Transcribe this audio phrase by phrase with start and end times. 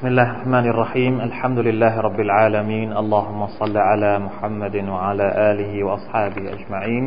[0.00, 1.20] بسم الله الرحمن الرحيم.
[1.20, 2.96] الحمد لله رب العالمين.
[2.96, 7.04] اللهم صل على محمد وعلى آله وأصحابه أجمعين.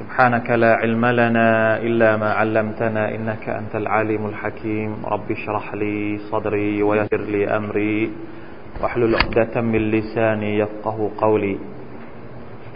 [0.00, 5.04] سبحانك لا علم لنا إلا ما علمتنا إنك أنت العليم الحكيم.
[5.04, 8.10] رب اشرح لي صدري ويسر لي أمري.
[8.80, 11.56] واحلل عقدة من لساني يفقه قولي.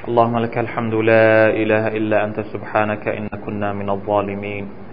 [0.08, 0.94] اللهم لك الحمد.
[0.94, 2.40] لا إله إلا أنت.
[2.52, 4.85] سبحانك إن كنا من الظالمين.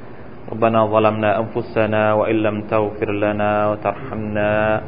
[0.53, 4.81] ربنا ظلمنا أنفسنا وإن لم تغفر لنا وترحمنا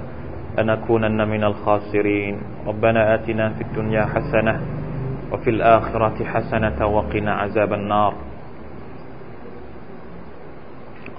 [0.57, 2.35] لنكونن من الخاسرين.
[2.69, 4.61] ربنا آتنا في الدنيا حسنة
[5.31, 8.13] وفي الآخرة حسنة وقنا عذاب النار.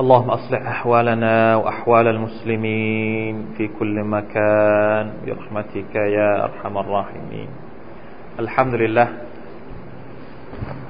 [0.01, 7.49] اللهم أصلح أحوالنا وأحوال المسلمين في كل مكان برحمتك يا أرحم الراحمين.
[8.39, 9.09] الحمد لله.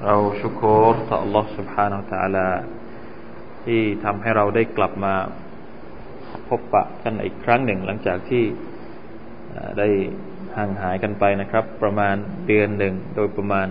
[0.05, 0.95] أو شكر.
[1.25, 2.47] الله سبحانه وتعالى
[3.67, 5.15] ที่ทำให้เราได้กลับมา
[6.49, 8.45] พบปะกันอีกครั้งหนึ่ง หลังจากที่
[9.79, 9.89] ได้
[10.57, 12.17] ห่างหายกันไปนะครับ ประมาณ
[12.49, 13.69] เดือนหนึ่งโดยประมาณ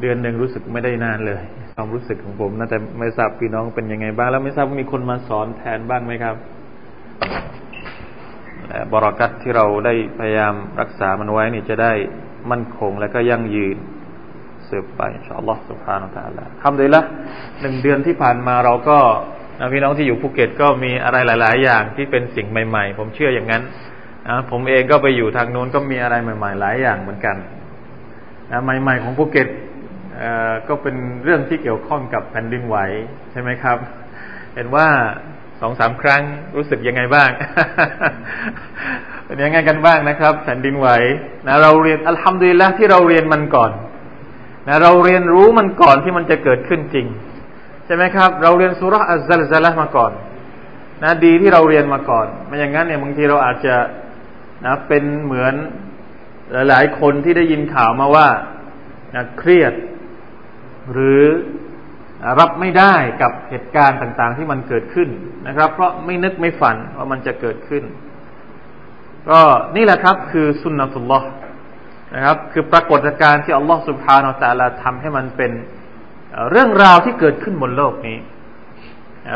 [0.00, 1.40] เดือนหนึ่งรู้สึกไม่ได้นานเลย
[1.74, 6.36] ความรู้สึกของผมนะแต่ไม่ทราบพี่น้องเป็นยังไงบ้าง แล้วไม่ทราบมีคนมาสอนแทนบ้างไหมครับ
[8.92, 11.92] บรากัตที่เราได้พยายามรักษามันไว้นี่จะได้
[12.50, 13.76] มั่นคงและก็ยั่งยืน
[14.72, 17.02] สืบไปอินชาอัลลอฮฺสุบฮานาอัลลอฮฺทำเลยละ
[17.60, 18.98] หนึ่งเดือนที่ผ่านมาเราก็
[19.72, 23.62] พี่น้องที่อยู่ภูเก็ตก็มีอะไรหลาย ๆ อย่างที่เป็นสิ่งใหม่ ๆ ผมเชื่ออย่างนั้น
[24.28, 27.36] นะผมเองก็ไปอยู่ทางโน้นก็มีอะไรใหม่ ๆ หลายอย่างเหมือนกัน
[28.50, 29.48] นะใหม่ ๆ ของภูเก็ต
[30.68, 32.76] ก็เป็นเรื่องที่เกี่ยวข้องกับแผ่นดินไหว
[33.32, 33.78] ใช่ไหมครับ
[34.54, 34.88] เห็นว่า
[35.60, 36.22] สองสามครั้ง
[36.56, 37.30] รู้สึกยังไงบ้าง
[39.26, 40.88] เป็นยังไงกันบ้างนะครับ แผ่นดินไหว
[41.46, 43.72] นะเราเรียนอัลฮัมดุลิลละที่เราเรียนมันก่อน
[44.66, 47.06] นะเราเรียนรู้มันก่อนที่มันจะเกิดขึ้นจริง
[47.84, 50.12] ใช่ไหมครับ เราเรียนสุรอัลซัลซัลมาก่อน
[51.02, 53.74] นะดีที่เราเรียนมาก่อนไม่อย่างนั้นเนี่ยบางทีเราอาจจะ
[54.64, 55.54] นะเป็นเหมือน
[56.68, 58.28] หลายๆ คนที่ได้ยินข่าวมาว่า
[59.14, 59.72] นะเครียด
[60.92, 61.22] หรือ
[62.40, 65.08] รับไม่ได้กับเหตุการณ์ต่างๆ ที่มันเกิดขึ้น
[65.46, 67.82] นะครับ เพราะไม่นึกไม่ฝันว่ามันจะเกิดขึ้น
[69.30, 69.40] ก็
[69.76, 71.26] นี่แหละครับคือสุนนะตุลลอฮ์
[72.14, 75.52] นะครับ คือปรากฏการณ์ที่อัลลอฮ์สุบฮานาอัลลอฮทำให้มันเป็น
[76.50, 78.18] เรื่องราวที่เกิดขึ้นบนโลกนี้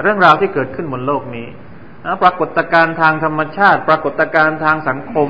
[0.03, 1.47] เรื่องราวที่เกิดขึ้นบนโลกนี้
[2.23, 5.29] ปรากฏการณ์ทางธรรมชาติ ปรากฏการณ์ทางสังคม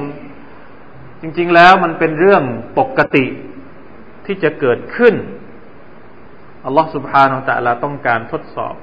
[1.20, 2.42] จริง ๆ แล้วมันเป็นเรื่อง
[2.78, 3.26] ปกติ
[4.26, 5.14] ที่จะเกิดขึ้น
[6.66, 8.74] อัลลอฮ์สุบฮานาอัลลอฮต้องการทดสอบ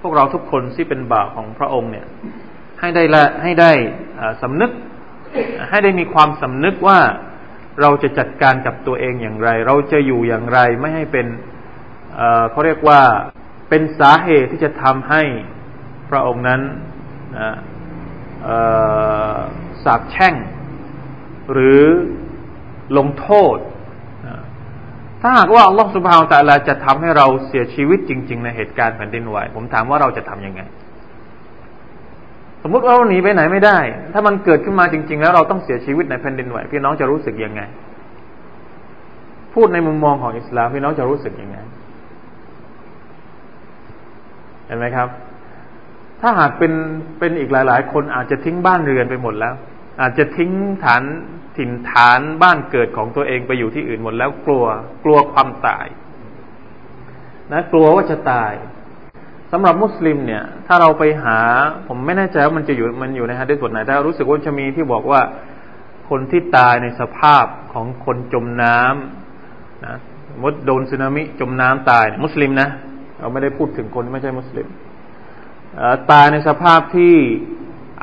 [0.00, 2.06] พวกเราทุกคนที่เป็นบ่าวของพระองค์เนี่ย
[2.80, 3.72] ให้ได้ละให้ได้
[4.42, 4.70] สำนึก
[5.70, 7.00] ให้ได้มีความสำนึกว่า
[7.80, 11.26] เราจะจัดการกับตัวเองอย่างไร เราจะอยู่อย่างไรไม่ให้เป็น
[12.50, 13.00] เขาเรียกว่า
[13.68, 15.22] เป็นสาเหตุที่จะทำให้
[16.10, 16.60] พระองค์นั้น
[19.84, 20.34] สาบแช่ง
[21.52, 21.82] หรือ
[22.98, 23.58] ลงโทษ
[25.20, 30.60] ถ้าหากว่าอัลลอฮฺสุบฮาวตะลาจะทำให้เราเสียชีวิตจริง ๆ ในเหตุการณ์แผ่นดินไหวผมถามว่าเราจะทำยังไง
[32.66, 33.78] มมุติว่าเราหนีไปไหนไม่ได้
[34.12, 37.62] ถ้ามันเกิดขึ้นมาจริง ๆ แล้วเราต้องเสียชีวิตในแผ่นดินไหวพี่น้องจะรู้สึกยังไง
[39.54, 41.58] พูดในมุมมองของอิสลามพี่น้องจะรู้สึกยังไง
[44.66, 45.08] เห็นไหมครับ
[46.20, 46.72] ถ้าหากเป็น
[47.18, 49.54] เป็นอีกหลาย ๆ คนอาจจะทิ้งบ้านเรือนไปหมดแล้ว
[50.00, 50.50] อาจจะทิ้ง
[50.84, 51.02] ฐาน
[51.56, 54.64] ถิ่นฐานบ้านเกิดของตัวเองไปอยู่ที่อื่นหมดแล้วกลัว
[55.04, 55.86] กลัวความตาย
[57.52, 58.52] นะ กลัวว่าจะตาย
[59.52, 61.38] สำหรับมุสลิมเนี่ย ถ้าเราไปหา
[61.88, 65.20] ผมไม่แน่ใจว่ามันจะอยู่มันอยู่ในฮะดีษบทไหนแต่รู้สึกว่าจะมีที่บอกว่า
[66.08, 69.96] คนที่ตายในสภาพของคนจมน้ำนะ
[70.42, 72.68] มดโดนสึนามิจมน้ำตายมุสลิมนะ
[73.18, 74.66] เราไม่ได้พูดถึงคนไม่ใช่มุสลิม
[76.12, 77.14] ตายในสภาพที่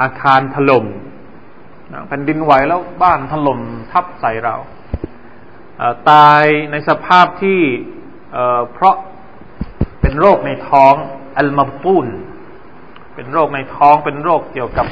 [0.02, 0.86] อาคารถล่ม
[2.08, 3.60] แผ่นดินไหวแล้วบ้านถล่ม
[3.92, 4.56] ทับใส่เรา
[6.12, 7.60] ตายในสภาพที่
[8.74, 8.96] เพราะ
[10.02, 10.96] เป็นโรคในท้อง
[11.38, 12.08] อัลมาปูน
[13.16, 14.86] เป็นโรคในท้องเป็นโรคเกี่ยวกับ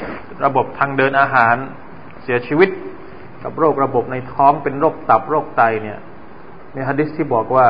[0.46, 1.56] ระบบทางเดินอาหาร
[2.24, 2.70] เสียชีวิต
[3.44, 6.00] กับโรคระบบในท้องเป็นโรคตับโรคไตเนี่ย
[6.74, 7.68] ในฮะดิษที่บอกว่า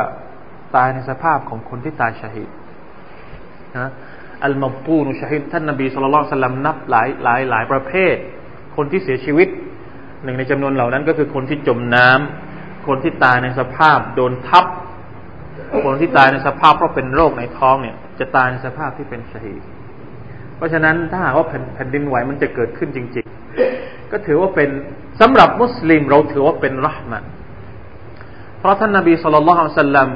[0.76, 2.50] ตายในสภาพของคนที่ตายชาฮิด
[3.78, 3.90] นะ
[4.46, 8.16] อัลมาปูนชาฮิดท่านนบีสุลต่านสัลลัมนับหลายหลายหลายประเภท
[8.76, 9.48] คนที่เสียชีวิต
[10.24, 14.66] หนึ่งในจำนวนเหล่านั้นก็คือคนที่จมน้ำคนที่ตายในสภาพโดนทับ
[15.84, 19.62] คนที่ตายในสภาพเพราะเป็นโรคในท้องเนี่ย จะตายในสภาพที่เป็นชาฮิด
[20.58, 23.26] เพราะฉะนั้นถ้าหากว่าแผ่นดินไหวมันจะเกิดขึ้นจริง
[23.68, 24.70] ๆ ก็ถือว่าเป็น
[25.22, 27.20] สำหรับมุสลิมเราถือว่าเป็นรหมะ
[28.60, 30.10] เพราะท่านนบีสุลต่านสัลลัม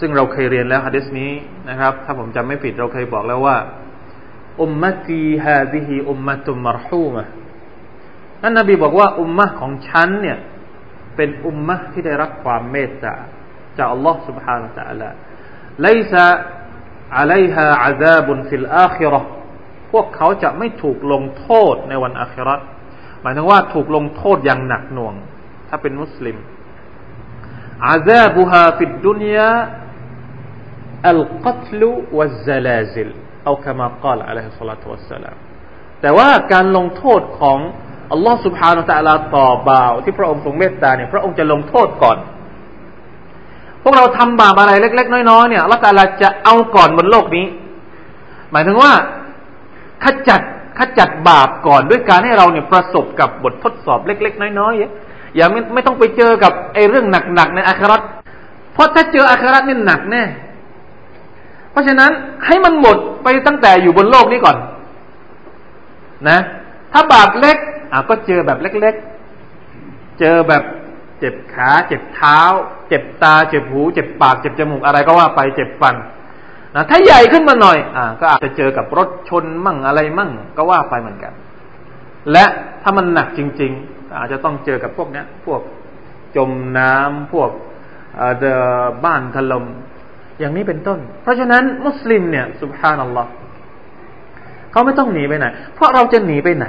[0.00, 1.32] ซึ่งเราเคยเรียนแล้วฮะดิษนี้
[1.68, 3.56] นะครับ ถ้าผมจำไม่ผิดเราเคยบอกแล้วว่า
[4.60, 7.24] อุมมะตีฮาดิฮิอุมมะตุมมรฮูมะ
[8.42, 10.38] นั่นนบีบอกว่าอุมมะของฉันเนี่ย
[11.16, 13.14] เป็นอุมมะที่ได้รับความเมตตา
[13.79, 15.09] จากอัลลอฮ์ سبحانه และ تعالى
[15.87, 16.13] ليس
[17.19, 19.21] عليها عذاب في الآخرة
[19.91, 22.55] พวกเขาจะไม่ถูกลงโทษในวันอาครา
[23.21, 25.15] หมายถึงว่าถูกลงโทษอย่างหนักหน่วง
[25.69, 26.37] ถ้าเป็นมุสลิม
[27.87, 29.51] อาซาบุฮาฟิดดุนยา
[31.09, 33.09] อัลกัตลุวัซลาซิล
[33.45, 35.35] เอาคำกล่าวอะลัยฮิสสลาตุวัสสลาม
[36.01, 37.59] แต่ว่าการลงโทษของ
[38.11, 42.17] อัลลอฮ์ سبحانه และ تعالى ต่อบ่าวที่พระองค์ทรงเมตตาเนี่ยพระองค์จะลงโทษก่อน
[43.82, 47.46] พวกเราทำบาปอะไรเล็ก ๆ น้อยๆเนี่ยอัลลอฮ์ تعالىจะเอาก่อนบนโลกนี้
[48.52, 48.92] หมายถึงว่า
[50.04, 50.40] ขจัด
[50.78, 58.00] ขจัดบาปก่อนด้วยการให้เราเนี่ยประสบกับบททดสอบเล็ก ๆ น้อยๆอย่าไม่ไม่ต้องไปเจอกับไอ้เรื่องหนักๆในอาคราต
[58.74, 60.24] เพราะถ้าเจออาคราตนี่หนักแน่
[61.70, 62.10] เพราะฉะนั้น
[62.46, 64.56] ให้มันหมดไปตั้งแต่อยู่บนโลกนี้ก่อน
[66.28, 66.38] นะ
[66.92, 67.56] ถ้าบาปเล็ก
[67.92, 68.94] อะก็เจอแบบเล็ก
[69.56, 70.62] ๆ เจอแบบ
[71.20, 72.40] เจ็บขาเจ็บเท้า
[72.88, 75.94] เจ็บตา เจ็บหู เจ็บปาก เจ็บจมูกอะไรก็ว่าไปเจ็บฟัน
[76.74, 81.32] นะถ้าใหญ่ขึ้นมาหน่อยอ่าก็อาจจะเจอกับรถชนมั่งอะไรมั่งก็ว่าไปเหมือนกัน
[82.32, 82.44] และ
[82.82, 85.60] ถ้ามันหนักจริงๆ อาจจะต้องเจอกับพวกเนี้ย พวก
[86.36, 87.50] จมน้ำพวก
[88.38, 88.44] เด
[89.04, 89.64] บ้านถลม่ม
[90.40, 93.30] อย่างนี้เป็นต้น เพราะฉะนั้นมุสลิมเนี่ยสุบฮานัลลอฮ์
[94.70, 96.66] เขาไม่ต้องหนีไปไหน เพราะเราจะหนีไปไหน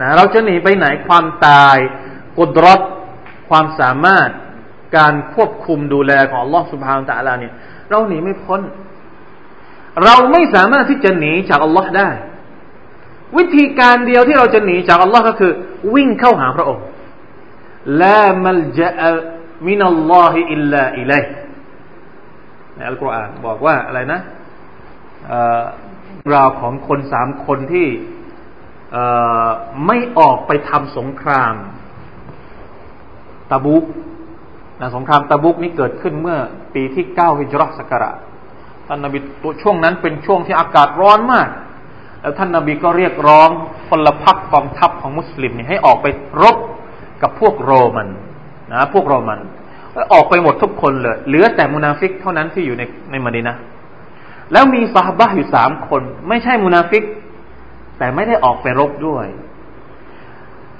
[0.00, 1.78] นะเราจะหนีไปไหนความตาย
[2.38, 2.80] กุดรถ
[3.54, 4.30] ความสามารถ
[4.96, 7.52] การควบคุมดูแลของอัลลอฮ์สุบฮานตะลาเนี่ย
[7.90, 8.60] เราหนีไม่พ้น
[10.04, 12.10] เราไม่สามารถที่จะหนีจากอัลลอฮ์ได้
[13.36, 15.52] วิธีการเดียวที่เราจะหนีจากอัลลอฮ์ก็คือ
[15.94, 16.84] วิ่งเข้าหาพระองค์
[18.02, 18.90] ลามัลจะ
[19.66, 21.24] มินัลลอฮิอิลลาอิลัย
[22.76, 24.20] ในอัลกุรอานบอกว่าอะไรนะ
[26.34, 27.88] ราวของคนสามคนที่
[29.86, 31.54] ไม่ออกไปทำสงคราม
[33.50, 33.84] ตะบุก
[34.80, 36.38] นะสงครามตะบุกนี้เกิดขึ้นเมื่อ
[36.74, 38.12] ปีที่เก้าฮิจเราะห์ศักราช
[38.86, 41.48] ท่านนบีตัวช่วงนั้นเป็นช่วงที่อากาศร้อนมาก
[42.20, 43.48] แล้วท่านนบีก็เรียกร้อง
[43.88, 46.06] พลพรรคกองทัพของมุสลิมเนี่ยให้ออกไป
[46.42, 46.56] รบ
[47.22, 48.08] กับพวกโรมัน
[48.70, 49.40] นะพวกโรมัน
[50.12, 53.56] ออกไปหมดทุกคนเลย เหลือแต่มุนาฟิกเท่านั้นที่อยู่ในในมะดีนะฮ์
[54.52, 57.02] แล้วมีซอฮาบะฮ์อยู่สามคน ไม่ใช่มุนาฟิก
[57.98, 59.26] แต่ไม่ได้ออกไปรบด้วย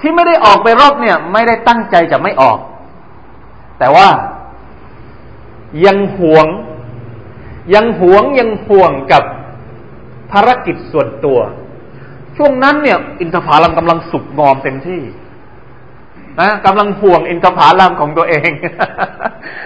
[0.05, 2.59] ที่ไม่ได้ออกไปรบเนี่ย ไม่ได้ตั้งใจจะไม่ออก
[3.79, 4.09] แต่ว่า
[5.87, 6.47] ยังหวง
[7.75, 9.23] ยังหวงยังห่วงกับ
[10.33, 11.39] ภารกิจส่วนตัว
[12.37, 15.03] ช่วงนั้นเนี่ย อินทผลัมกำลังสุกงอมเต็มที่
[16.41, 18.51] นะกำลังห่วงอินทผลัมของตัวเอง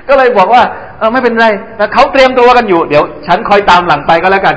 [0.08, 0.62] ก็เลยบอกว่า
[0.98, 1.46] เออไม่เป็นไร
[1.78, 4.56] นะเขาเตรียมตัวกันอยู่ เดี๋ยว ฉันคอยตามหลังไปก็แล้วกัน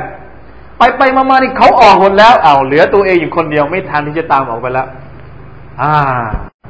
[0.77, 4.87] ไปไปมามานี่เขาออกหมดแล้วเอาเหลือตัวเองอยู่คนเดียวไม่ทันที่จะตามออกไปแล้ว
[5.79, 5.93] อ่า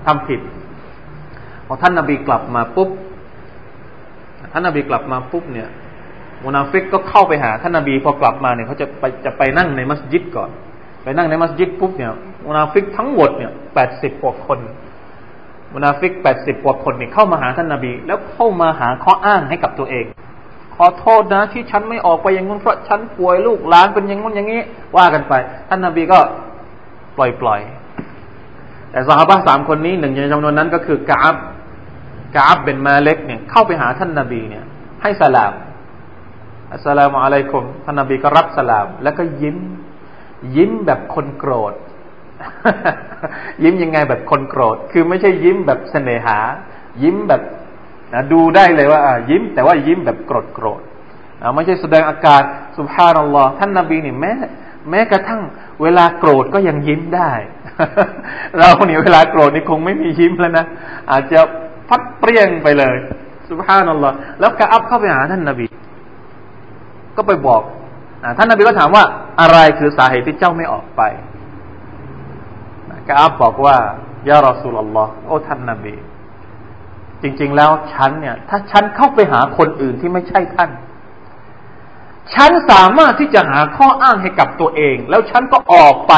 [0.05, 0.39] ทำผิด
[1.67, 2.89] พอท่านนาบีกลับมาปุ๊บ
[4.51, 5.69] ท่านนาบีกลับมาปุ๊บเนี่ย
[6.43, 10.49] มุนาฟิกก็เข้าไปหาท่านนาบีพอกลับมาเนี่ยเขาจะไปจะไปนั่งในมัสยิดก่อน
[11.03, 12.11] ไปนั่งในมัสยิดปุ๊บเนี่ย
[12.45, 14.59] มุนาฟิกทั้งหมดเนี่ยแปดสิบกว่าคน
[15.73, 20.05] มุนาฟิกแปดสิบกว่าคนเนี่ยเข้ามาหาท่านนาบี แล้วเข้ามาหาข้ออ้างให้กับตัวเอง
[20.75, 24.61] ขอโทษนะที่ฉันไม่ออกไปอย่างนู้นเพราะฉันป่วยลูกหลานเป็นอย่างนู้นอย่างนี้
[24.97, 25.33] ว่ากันไป
[25.69, 26.19] ท่านนาบีก็
[27.17, 27.61] ปล่อยปล่อย
[28.91, 31.35] แต่สหายสามคนนี้หนึ่งในจำนวนนั้นก็คือกาบ
[32.35, 34.65] กาบเป็นมาเล็กเนี่ยเข้าไปหาท่านนาบีเนี่ย
[35.01, 35.53] ให้สลาม
[36.71, 39.57] อัสสลามุอะลัยกุมท่านนาบีก็รับสลาม แล้วก็ยิ้ม
[40.55, 41.73] ยิ้มแบบคนโกรธ
[43.63, 46.37] ยิ้มยังไงแบบคนโกรธ คือไม่ใช่ยิ้มแบบเสน่หา
[47.03, 47.41] ยิ้มแบบ
[48.13, 50.81] นะดูได้เลยว่ายิ้ม แต่ว่ายิ้มแบบโกรธโกรธ
[51.55, 52.41] ไม่ใช่แสดงอาการ
[52.77, 54.33] สุภาพนัลลอฮ์ท่านนาบีนี่แม้
[54.89, 55.41] แม้กระทั่ง
[55.81, 57.31] เวลาโกรธก็ยังยิ้มได้
[58.59, 60.65] เราเนี่ยเวลาโกรธนี่คงไม่มียิ้มแล้วนะ
[61.11, 61.39] อาจจะ
[61.87, 62.95] พัดเปรี้ยงไปเลย
[63.47, 65.67] สุภาพนัลลอฮ์แล้วกะอับเข้าไปหาท่านนาบี
[67.15, 67.61] ก็ไปบอก
[68.37, 69.03] ท่านนาบีก็ถามว่า
[69.41, 71.01] อะไรคือสาเหตุที่เจ้าไม่ออกไป
[73.07, 73.77] กาบบอกว่า
[74.29, 75.95] ยารอสูลลอฮ์โอ้ท่านนบี
[77.21, 80.69] จริง ๆ แล้วฉันเนี่ย ถ้าฉันเข้าไปหาคนอื่นที่ไม่ใช่ท่าน
[82.35, 86.13] ฉันสามารถที่จะหาข้ออ้างให้กับตัวเอง แล้วฉันก็ออกไป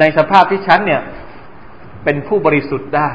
[0.00, 1.02] ในสภาพที่ฉันเนี่ย
[2.04, 3.10] เป็นผู้บริสุทธิ์ได้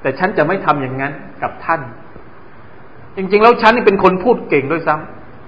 [0.00, 1.12] แต่ฉันจะไม่ทำอย่างนั้น
[1.42, 1.80] กับท่าน
[3.16, 4.94] จริง ๆ แล้วฉันนี่เป็นคนพูดเก่งด้วยซ้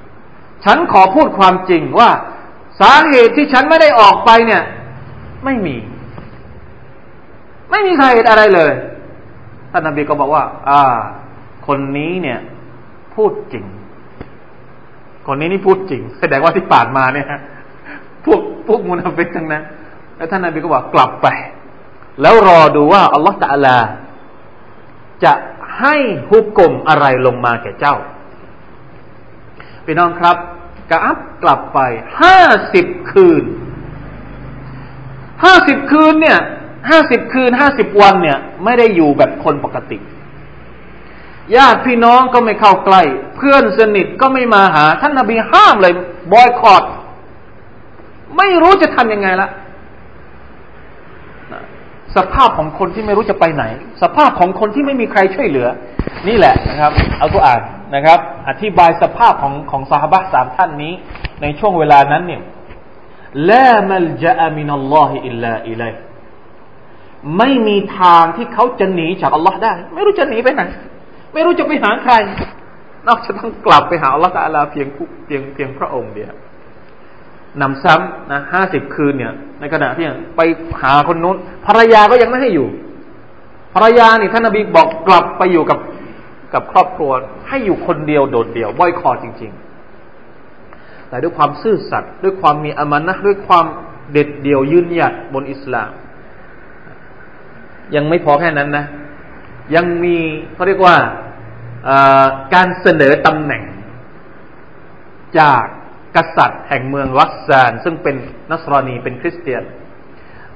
[0.06, 2.10] ำฉันขอพูดความจริงว่า
[2.80, 4.62] สาเหตุที่ฉันไม่ได้ออกไปเนี่ย
[5.44, 5.76] ไม่มี
[7.70, 8.72] ไม่มีใครเห็นอะไรเลย
[9.70, 10.82] ท่านนบีก็บอกว่า อ่า
[11.66, 12.38] คนนี้เนี่ย
[13.14, 13.64] พูดจริง
[15.26, 17.26] คนนี้นี่พูดจริง แสดงว่าที่ผ่านมาเนี่ย
[18.24, 19.62] พวกพวกมุนาฟิกทั้งนั้น
[20.18, 21.28] แล้วท่านนบีก็บอกกลับไป
[22.20, 23.78] แล้วรอดูว่าอัลลอฮฺตะลา
[25.24, 25.32] จะ
[25.80, 25.96] ให้
[26.30, 27.96] ฮุกกลมอะไรลงมาแก่เจ้า
[29.84, 30.36] พี่น้องครับ
[30.90, 31.78] กะอับกลับไป
[32.20, 32.38] ห้า
[32.74, 33.44] สิบคืน
[35.44, 36.38] ห้าสิบคืนเนี่ย
[36.90, 39.98] ห้าสิบคืนห้าสิบวันเนี่ย ไม่ได้อยู่แบบคนปกติ
[41.56, 43.02] ญาติพี่น้องก็ไม่เข้าใกล้
[43.36, 45.92] เพื่อนสนิทก็ไม่มาหา ท่านนาบีห้ามเลย
[46.32, 46.82] บอยคอรด
[48.36, 49.48] ไม่รู้จะทำยังไงละ
[52.16, 53.64] สภาพของคนที่ไม่รู้จะไปไหน
[54.02, 55.68] สภาพของคนที่ไม่มีใครช่วยเหลือ
[56.28, 57.60] นี่แหละนะครับเอาตัวอ่าน
[57.94, 60.92] นะครับ อธิบายสภาพของของสาบะสามท่านนี้
[61.42, 62.42] ในช่วงเวลานั้นเนี่ย
[63.50, 65.92] ละมัลจามินัลลอฮิอิลลาอิลัย
[67.38, 70.62] ไม่มีทางที่เขาจะหนีจากอัลลอฮ์ได้ ไม่รู้จะหนีไปไหน
[71.32, 72.14] ไม่รู้จะไปหาใคร
[73.08, 74.86] นอกจากต้องกลับไปหาอัลลอฮ์ตาลาเพียง
[75.26, 76.34] เพียงเพียงพระองค์เดียว
[77.62, 80.40] นำซ้ำนะห้าสิบคืนเนี่ย ในขณะที่ไป
[80.82, 81.36] หาคนนู้น
[81.66, 82.68] ภรรยาก็ยังไม่ให้อยู่
[83.74, 85.78] ภรรยานี่ท่านนบีบอกกลับไปอยู่กับ
[86.54, 87.10] กับครอบครัว
[87.48, 89.52] ให้อยู่คนเดียวโดดเดี่ยวบ่อยคอจริง
[90.30, 93.66] ๆ แต่ด้วยความซื่อสัตย์ด้วยความมีอามานะด้วยความ
[94.12, 95.90] เด็ดเดี่ยวยืนหยัดบนอิสลาม
[97.94, 98.84] ยังไม่พอแค่นั้นนะ
[99.74, 100.16] ยังมี
[100.54, 100.96] เขาเรียกว่า
[102.54, 103.62] การเสนอตำแหน่ง
[105.38, 105.64] จาก
[106.18, 108.16] กษัตริย์แห่งเมืองวัสซาน ซึ่งเป็น
[108.50, 109.62] นัสรอนีเป็นคริสเตียน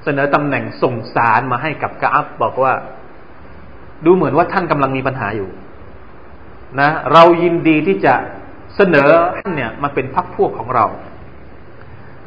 [0.03, 2.73] เสนอตำแหน่งส่งสารมาให้กับกาอับบอกว่า
[4.05, 5.49] ดูเหมือนว่าท่านกำลังมีปัญหาอยู่
[6.79, 8.13] นะ เรายินดีที่จะ
[8.75, 10.85] เสนอท่านเนี่ยมาเป็นพักพวกของเรา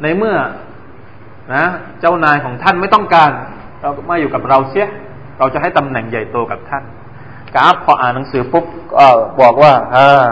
[0.03, 0.37] ในเมื่อ
[1.55, 1.65] นะ
[2.01, 3.31] เจ้านายของท่านไม่ต้องการ
[3.81, 4.89] เรามาอยู่กับเราเสีย
[5.39, 6.85] เราจะให้ตำแหน่งใหญ่โตกับท่าน
[7.55, 8.65] กาอับพออ่านหนังสือปุ๊บ
[8.97, 9.07] ก็
[9.41, 10.29] บอกว่าอ่า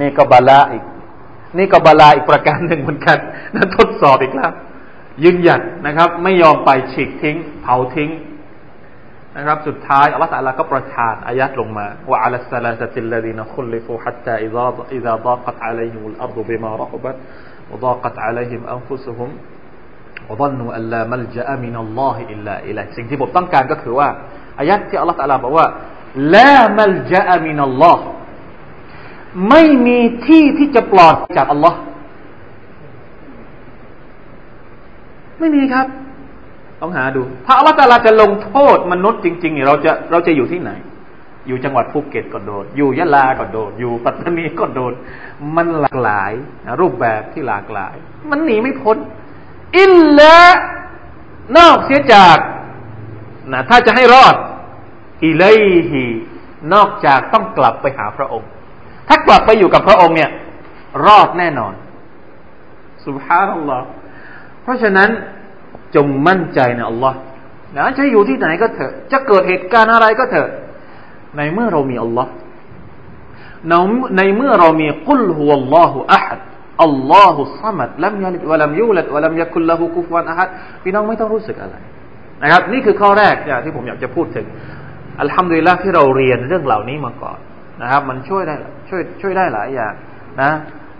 [0.00, 0.84] นี่ก็บาลาอีก
[1.58, 3.18] นี่ก็บาลาอีกประการหนึ่งเหมือนกัน
[3.54, 4.52] นะทดสอบอีกแล้ว
[5.24, 8.10] ยืนหยัดนะครับ ไม่ยอมไปฉีกทิ้ง เผาทิ้ง
[9.36, 20.63] นะครับ สุดท้ายอัลลอฮฺตะอาลาก็ประทานอายัดลงมาว่าوعلى الثلاثة الذين خلفوا حتى إذا إذا ضاقت عليهم الأرض بما رحبت وضاقت عليهم أنفسهم
[20.63, 24.08] وظنوا أن لا ملجأ من الله إلا إليه สิ่งที่ผมต้องการก็คือว่า
[24.58, 25.66] อายัดที่อัลลอฮฺสัลลาบอกว่า
[26.34, 28.04] ลามัลจามินัลลอฮ์
[29.48, 31.78] ไม่มีที่ที่จะปลอดจากอัลลอฮ์
[35.38, 35.86] ไม่มีครับ
[36.80, 40.70] ต้องหาดู ถ้าอัลลอฮ์ตาลาจะลงโทษมนุษย์จริงๆเนี่ยเราจะเราจะอยู่ที่ไหน
[41.46, 44.92] อยู่จังหวัดภูเก็ตก็โดน อยู่ยะลาก็โดน อยู่ปัตตานีก็โดน
[45.56, 46.32] มันหลากหลาย
[46.66, 47.94] นะรูปแบบที่หลากหลาย
[48.30, 48.96] มันหนีไม่พ้น
[49.78, 50.38] อิลละ
[51.58, 52.38] นอกเสียจาก
[53.52, 54.34] นะถ้าจะให้รอด
[55.24, 55.44] อิเล
[55.90, 56.06] ฮี
[56.74, 58.48] นอกจากต้องกลับไปหาพระองค์
[59.08, 60.30] ถ้ากลับไปอยู่กับพระองค์เนี่ย
[61.06, 61.74] รอดแน่นอน
[63.06, 63.86] สุบฮานัลลอฮ์
[64.62, 65.08] เพราะฉะนั้น
[65.94, 67.18] จงมั่นใจในอัลลอฮ์
[67.76, 70.48] นะจะอยู่ที่ไหนก็เถอะ จะเกิดเหตุการณ์อะไรก็เถอะ
[71.36, 72.30] ในเมื่อเรามีอัลลอฮ์
[74.16, 76.40] ในเมื่อเรามีกุลฮุวัลลอฮุอะฮัด
[76.84, 80.48] อัลลอฮุซัมัดลัมยาลิดวะลัมยูลัดวะลัมยะคุลละหูกุฟวันอะฮัด
[80.82, 81.76] พี่น้องไม่ต้องรู้สึกอะไร
[82.42, 84.46] นะครับ นี่คือข้อแรกที่ผมอยากจะพูดถึง
[85.20, 87.38] อัลฮัมดุลิลละที่เราเรียนเรื่องเหล่านี้มาก่อน
[87.80, 88.54] นะครับ มันช่วยได้
[88.88, 89.92] ช่วยช่วยได้หลายอย่าง
[90.42, 90.50] นะ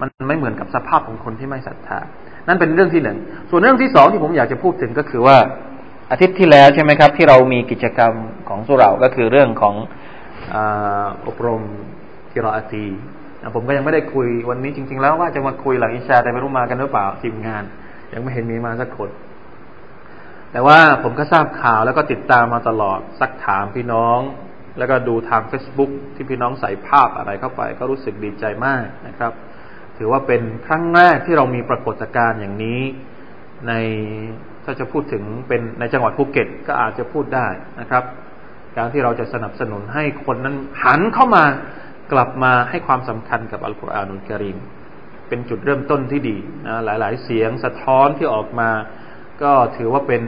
[0.00, 1.98] มันไม่เหมือนกับสภาพของคนที่ไม่ศรัทธา
[2.48, 3.18] นั่นเป็นเรื่องที่หนึ่ง
[3.50, 5.36] ส่วนเรื่องที่สองที่ผมอยากจะพูดถึงก็คือว่า
[6.10, 8.12] อาทิตย์ที่แล้วใช่ไหมครับ ที่เรามีกิจกรรม
[8.48, 9.74] ของสุเราก็คือเรื่องของ
[11.26, 11.62] อบรม
[12.32, 12.86] กิรออตี
[13.54, 17.62] ผมก็ยังไม่ได้คุยวันนี้จริง ๆ แล้วว่าจะมาคุยหลังอิชาแต่ไม่รู้มากันหรือเปล่าทีมงาน
[18.12, 19.10] ยังไม่เห็นมีมาสักคน
[20.52, 24.18] แต่ว่าผมก็ทราบข่าวแล้วก็ติดตามมาตลอดซักถามพี่น้อง
[24.78, 29.32] แล้วก็ดูทาง Facebook ที่พี่น้องใส่ภาพอะไรเข้าไป ก็รู้สึกดีใจมากนะครับ
[29.98, 32.80] ถือว่าเป็นครั้งแรกที่เรามีปรากฏการณ์อย่างนี้
[33.68, 33.72] ใน
[34.64, 37.48] ถ้าจะพูดถึงเป็นในจังหวัดภูเก็ตก็อาจจะพูดได้
[37.80, 38.04] นะครับ
[38.76, 41.44] การที่เราจะสนับสนุนให้คนนั้นหันเข้ามา
[42.12, 44.58] กลับมาให้ความสำคัญกับอัลกุรอานุลกริม
[45.28, 46.36] เป็นจุดเริ่มต้นที่ดี
[46.66, 48.70] นะหลาย ๆ เสียงสะท้อนที่ออกมา
[49.42, 50.22] ก็ถือว่าเป็น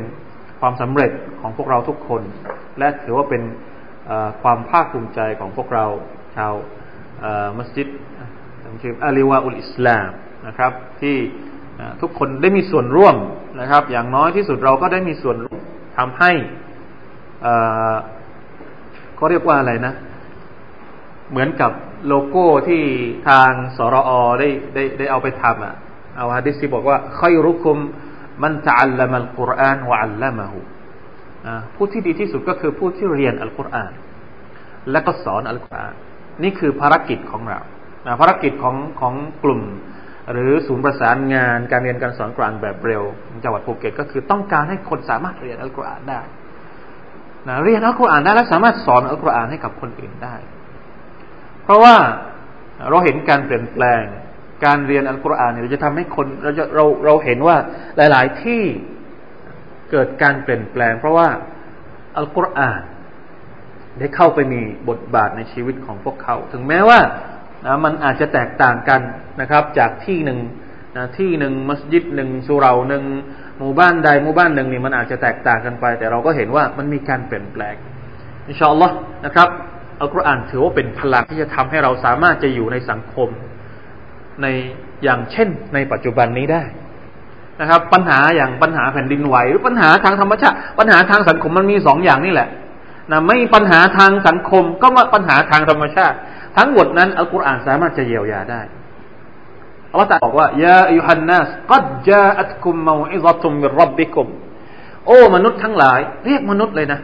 [0.61, 2.23] ความสำเร็จของพวกเราทุกคน
[2.79, 3.43] และถือว่าเป็น
[4.43, 5.85] ความภาคภูมิใจของพวกเรา
[6.37, 6.53] ชาว
[7.59, 7.89] มัสยิด
[9.05, 10.11] อาลีวาอุลอิสลาม
[10.47, 11.17] นะครับ ที่
[12.01, 13.17] ทุกคนได้มีส่วนร่วม
[13.61, 15.37] นะครับ อย่างน้อยที่สุดเราก็ได้มีส่วน
[15.99, 16.33] ทำให้
[19.17, 19.95] เขาเรียกว่าอะไรนะ
[21.31, 21.73] เหมือนกับ
[22.09, 22.83] โลโก้ที่
[23.29, 25.75] ทางสรอได้ได้ได้เอาไปทำอะ
[26.17, 27.79] เอาฮะดิษที่บอกว่าค่อยรุคุม
[28.43, 30.59] มันจะอัลลมัลกุรอานวะอัลลมะฮู
[31.75, 33.93] ผู้ที่ดีที่สุดก็คือผู้ที่เรียนอัลกุรอาน
[34.91, 35.95] และก็สอนอัลกุรอาน
[36.43, 37.61] นี่คือภารกิจของเรา
[38.21, 39.63] ภารกิจของของกลุ่ม
[40.33, 43.03] หรือศูนย์ประสานงานการเรียนการสอนกุรอานแบบเร็ว
[43.45, 46.21] จังหวัดภูเก็ตก็คือต้องการให้คนสามารถเรียนอัลกุรอานได้
[47.49, 50.37] นะเรียนอัลกุรอานได้และสามารถสอนอัลกุรอานให้กับคนอื่นได้
[51.65, 51.95] เพราะว่า
[52.91, 54.03] เราเห็นการเปลี่ยนแปลง
[54.65, 57.57] การเรียนอัลกุรอานเนี่ยจะทำให้คนเราจะเราเราเห็นว่า
[57.97, 58.63] หลาย ๆ ที่
[59.95, 61.29] เกิดการเปลี่ยนแปลง เพราะว่า
[62.17, 62.81] อัลกุรอาน
[63.99, 67.01] ได้เข้าไปมีบทบาทในชีวิตของพวกเขา ถึงแม้ว่า
[67.65, 69.01] นะมันอาจจะแตกต่างกัน
[69.41, 70.39] นะครับ จากที่หนึ่ง
[70.97, 73.05] นะที่หนึ่งมัสยิดหนึ่งสุเราหนึ่ง
[73.59, 77.75] หมู่บ้านใดหมู่บ้านหนึ่งนี่มันอาจจะแตกต่างกันไป แต่เราก็เห็นว่ามันมีการเปลี่ยนแปลง
[78.49, 79.49] อินชาอัลลอฮ์นะครับ
[80.01, 83.29] อัลกุรอานถือว่าเป็นพลังที่จะทำให้เราสามารถจะอยู่ในสังคม
[84.43, 84.47] ใน
[85.05, 86.65] อย่างเช่นในปัจจุบันนี้ได้
[87.61, 92.49] นะครับ ปัญหาอย่างปัญหาแผ่นดินไหว หรือปัญหาทางธรรมชาติปัญหาทางสังคมมันมีสองอย่างนี่แหละ
[93.11, 96.17] นะไม่ปัญหาทางสังคมก็มาปัญหาทางธรรมชาติ
[96.57, 98.63] ทั้งหมดนั้นอัลกุรอานสามารถจะเยียวยาได้
[99.91, 104.29] อัลลอฮฺตรัสบอกว่ายาอิฮันนัสกัดจาอัตคุมมาอิซตุมมิรับบิคุม
[105.07, 107.01] โอ้มนุษย์ทั้งหลาย เรียกมนุษย์เลยนะ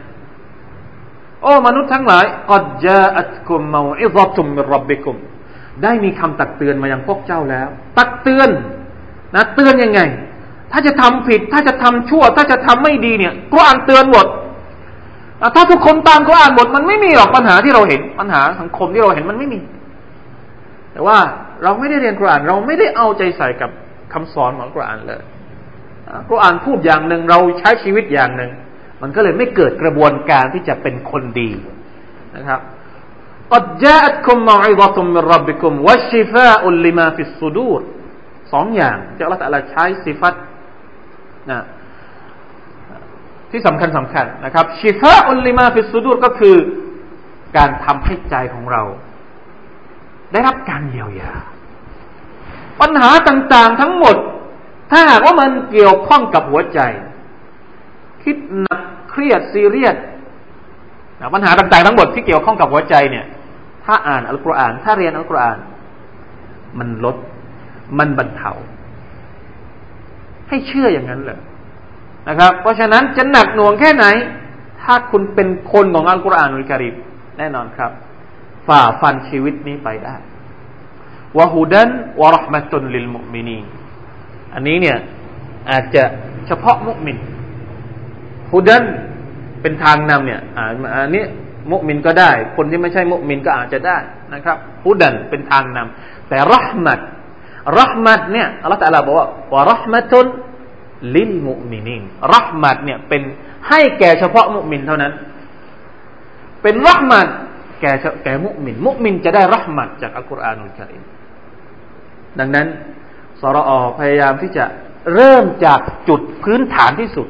[1.43, 5.15] โอ้มนุษย์ทั้งหลายกัดจาอัตคุมมาอิซตุมมิรับบิคุม
[5.83, 7.67] ได้มีคำตักเตือนมายังพวกเจ้าแล้ว
[7.97, 8.49] ตักเตือน
[9.35, 10.01] นะเตือนยังไง
[10.72, 14.26] ถ้าจะทำผิด ถ้าจะทำชั่ว ถ้าจะทำไม่ดีเนี่ยกุรอานเตือนหมด
[15.54, 19.58] ถ้าทุกคนตามกุรอานหมดมันไม่มีหรอกปัญหาที่เราเห็น ปัญหาสังคมที่เราเห็นมันไม่มี
[20.92, 21.18] แต่ว่า
[21.62, 23.70] เราไม่ได้เรียนกุรอาน เราไม่ได้เอาใจใส่กับ
[24.12, 25.22] คำสอนของกุรอานเลย
[26.30, 28.50] กุรอานพูดอย่างหนึ่งเราใช้ชีวิตอย่างหนึ่ง
[29.02, 31.50] มันก็เลยไม่เกิดกระบวนการที่จะเป็นคนดี
[32.36, 32.60] นะครับ
[33.52, 37.80] قد جاءتكم موعظة من ربكم والشفاء لما في الصدور
[38.52, 40.34] สองอย่างที่อัลลอฮฺใช้สิฟัต
[41.49, 41.63] นะ
[43.51, 46.55] ที่สำคัญสำคัญนะครับشفاء لما في الصدور ก็คือ
[47.57, 48.83] การทำให้ใจของเรา
[50.31, 51.33] ได้รับการเยียวยา
[52.81, 54.15] ปัญหาต่างๆทั้งหมด
[54.91, 56.79] ถ้าหากว่ามันเกี่ยวข้องกับหัวใจ
[58.23, 59.97] คิดหนักเครียดซีเรียส
[61.33, 63.25] ปัญหาต่างๆทั้งหมดที่เกี่ยวข้องกับหัวใจเนี่ย
[63.85, 65.57] ถ้าอ่านอัลกุรอาน ถ้าเรียนอัลกุรอาน
[66.79, 67.15] มันลด
[67.99, 68.51] มันบรรเทา
[70.51, 71.39] ให้เชื่ออย่างนั้นเลย
[72.27, 74.05] นะครับ เพราะฉะนั้นจะหนักหน่วงแค่ไหน
[74.81, 76.95] ถ้าคุณเป็นคนของอัลกุรอานอุลกิริม
[77.37, 77.91] แน่นอนครับ
[78.67, 80.15] ฝ่าฟันชีวิตนี้ไปได้
[81.37, 81.89] วะฮูดัน
[82.21, 83.57] วะรหมะตุนลิลมุมินี
[84.53, 84.97] อันนี้เนี่ย
[85.69, 86.03] อาจจะ
[86.47, 87.17] เฉพาะมุมิน
[88.51, 88.83] ฮูดัน
[89.61, 90.41] เป็นทางนำเนี่ย
[91.03, 91.23] อันนี้
[91.71, 93.97] มุมินก็ได้ คนที่ไม่ใช่มุมินก็อาจจะได้
[94.33, 96.99] นะครับฮูดันเป็นทางนำแต่รหมัด
[97.79, 100.25] รหมัดเนี่ยอัลลอฮฺตะลาบอกว่าวะรหมะตุน
[101.15, 103.21] ลิลมุมินินรักมัดเนี่ยเป็น
[103.69, 105.13] ให้แก่เฉพาะมุมินเท่านั้น
[106.61, 107.27] เป็นรักมัด
[107.81, 107.91] แก่
[108.23, 111.03] แก่มุมิน มุมินจะได้รักมัดจากอัลกุรอานุลกิริม
[112.39, 112.67] ดังนั้น
[113.41, 114.65] สรอพยายามที่จะ
[115.15, 117.27] เริ่มจากจุดพื้นฐานที่สุด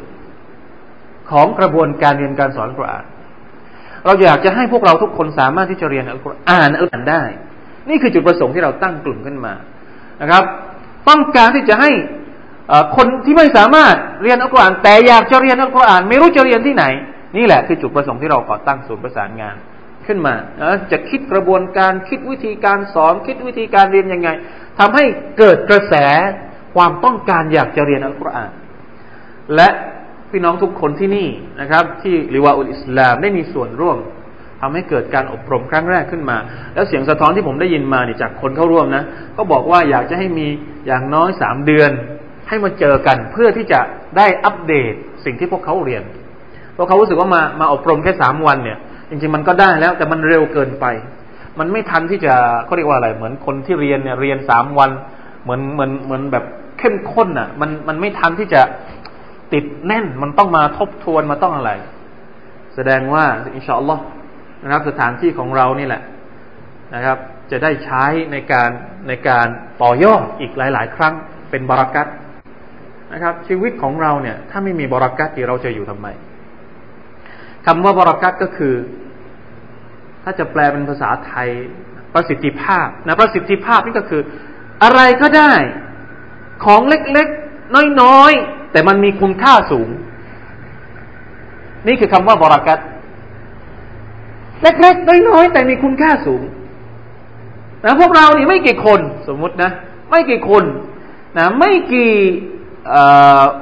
[1.32, 3.06] ของกระบวนการเรียนการสอนอัลกุรอาน
[4.06, 7.24] เราอยากจะให้พวกเราทุกคนสามารถที่จะเรียนอัลกุรอานอัลกุรอานได้
[7.90, 9.54] นี่คือจุดประสงค์ที่เราตั้งกลุ่มขึ้นมา
[10.22, 10.44] นะครับ
[11.10, 11.92] ต้องการที่จะให้
[12.96, 16.86] คนที่ไม่สามารถเรียนอัลกุรอานแต่อยากจะเรียนอัลกุรอานไม่รู้จะเรียนที่ไหน
[17.38, 19.56] นี่แหละคือจุดประสงค์ที่เราก่อตั้งศูนย์ประสานงาน
[20.08, 20.36] ขึ้นมา
[20.92, 24.30] จะคิดกระบวนการคิดวิธีการสอนคิดวิธีการเรียนยังไง
[24.80, 25.06] ทำให้
[25.38, 25.94] เกิดกระแส
[26.76, 28.52] ความต้องการอยากจะเรียนอัลกุรอาน
[29.56, 29.70] และ
[30.32, 31.30] พี่น้องทุกคนที่นี่
[31.62, 33.98] นะครับ ที่ริวาอุลอิสลามได้มีส่วนร่วม
[34.62, 36.38] ทำให้เกิดการอบรมครั้งแรกขึ้นมา
[36.74, 39.04] แล้วเสียงสะท้อนที่ผมได้ยินมาเนี่ยจากคนเข้าร่วมนะ
[39.38, 40.48] ก็บอกว่าอยากจะให้มี
[40.88, 41.92] อย่างน้อยสามเดือน
[42.50, 43.80] ให้มาเจอกันเพื่อที่จะ
[44.18, 44.94] ได้อัปเดต
[45.26, 46.04] สิ่งที่พวกเขาเรียน
[46.74, 48.78] เพราะเขารู้สึกว่ามามาอบรมแค่สามวันเนี่ย
[49.10, 50.86] จริงๆมันก็ได้แล้วแต่มันเร็วเกินไป
[51.60, 52.34] มันไม่ทันที่จะ
[52.66, 54.92] เขาเรียกว่าอะไร เหมือนคนที่เรียนเนี่ยเรียนสามวัน
[55.44, 56.46] เหมือนเหมือนเหมือนแบบ
[56.80, 58.62] เข้มข้นอะ มันมันไม่ทันที่จะ
[59.54, 61.72] ติดแน่น มันต้องมาทบทวนมาต้องอะไร
[62.76, 64.04] แสดงว่าอินชาอัลลอฮ์
[64.64, 66.02] นะครับสถานที่ของเรานี่แหละ
[66.96, 67.18] นะครับ
[67.52, 68.70] จะได้ใช้ในการ
[69.08, 69.48] ในการ
[69.82, 71.14] ต่อยอดอีกหลาย ๆ ครั้ง
[71.50, 72.08] เป็นบารักัต
[73.14, 76.08] นะครับ ชีวิตของเราเนี่ย ถ้าไม่มีบรากัตที่เราจะอยู่ทำไม
[77.66, 78.76] คำว่าบรากัตก็คือ
[80.24, 81.50] ถ้าจะแปลเป็นภาษาไทย
[82.14, 84.22] ประสิทธิภาพนะประสิทธิภาพนี่ก็คือ
[84.84, 85.54] อะไรก็ได้
[86.66, 89.90] ของเล็กๆ น้อยๆ แต่มันมีคุณค่าสูง
[91.88, 92.80] นี่คือคำว่าบรากัต
[94.64, 96.42] เล็กๆน้อยๆแต่มีคุณค่าสูง
[97.86, 99.72] นะพวกเรานี่ไม่กี่คนสมมุตินะ
[100.10, 100.64] ไม่กี่คน
[101.38, 102.12] นะไม่กี่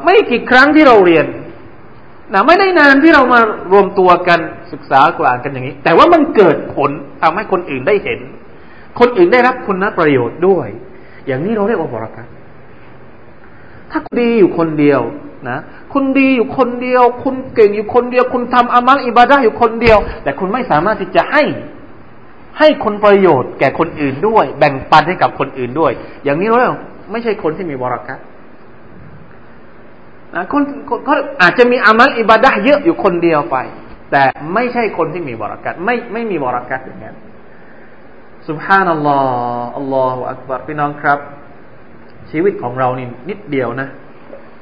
[0.05, 1.25] ไม่กี่ครั้งที่เราเรียน
[2.33, 3.39] นะไม่ได้นานที่เรามา
[3.71, 4.39] รวมตัวกัน
[4.71, 8.19] ศึกษากลานกันอย่างนี้ แต่ว่ามันเกิดผลทำให้คนอื่นได้เห็น
[8.99, 10.67] คนอื่นได้รับคุณประโยชน์ด้วย
[11.27, 12.27] อย่างนี้เราเรียกว่าบรักัต
[13.91, 15.01] ถ้าดีอยู่คนเดียว
[15.49, 15.57] นะ
[15.93, 21.43] คุณดีอยู่คนเดียว คุณเก่งอยู่คนเดียว คุณทำอามัลอิบาดะอยู่คนเดียว แต่คุณไม่สามารถที่จะให้
[22.59, 25.91] ให้คนประโยชน์แก่คนอื่นด้วย แบ่งปันให้กับคนอื่นด้วย
[26.23, 26.75] อย่างนี้เรา
[27.11, 28.19] ไม่ใช่คนที่มีบรักัต
[30.35, 30.61] นะคน
[31.05, 33.57] เขาอาจจะมีอามัลอิบาดะเยอะอยู่คนเดียวไป
[34.11, 34.23] แต่
[34.53, 37.15] ไม่ใช่คนที่มีบรักัตไม่ไม่มีบรักัตอย่างนั้น
[38.47, 41.19] สุบฮานัลลอฮ์อัลลอฮฺอักบารพี่น้องครับ
[42.31, 43.87] ชีวิตของเรานี่นิดเดียวนะ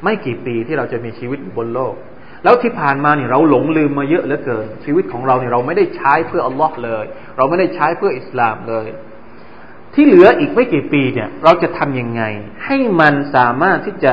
[0.04, 1.96] ไม่กี่ปีที่เราจะมีชีวิตบนโลก
[2.44, 7.06] แล้วที่ผ่านมาเนี่ยเราหลงลืมมาเยอะเหลือเกิน ชีวิตของเราเนี่ยเราไม่ได้ใช้เพื่ออัลลอฮ์เลย
[7.38, 8.88] เราไม่ได้ใช้เพื่ออิสลามเลย
[9.94, 12.22] ที่เหลืออีกไม่กี่ปีเนี่ยเราจะทำยังไง
[12.66, 14.12] ให้มันสามารถที่จะ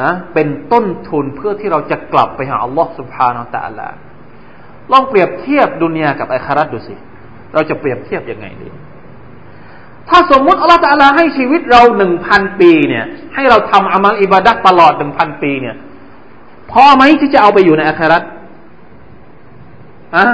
[0.00, 3.96] นะเป็นต้นทุนเพื่อที่เราจะกลับไปหาอัลลอฮ์สุบฮานาอัลลอฮ์
[4.92, 6.94] ลองเปรียบเทียบดุนยากับอัคราตดูสิ
[7.54, 8.68] เราจะเปรียบเทียบยังไงดี
[10.08, 15.76] ถ้าสมมุติอัลลอฮฺตะลาให้ชีวิตเราหนึ่งพันปีเนี่ย ให้เราทำอามัลอิบาดัตตลอดหนึ่งพันปีเนี่ย
[16.72, 18.22] พอไหมที่จะเอาไปอยู่ในอัคราต
[20.16, 20.26] อะ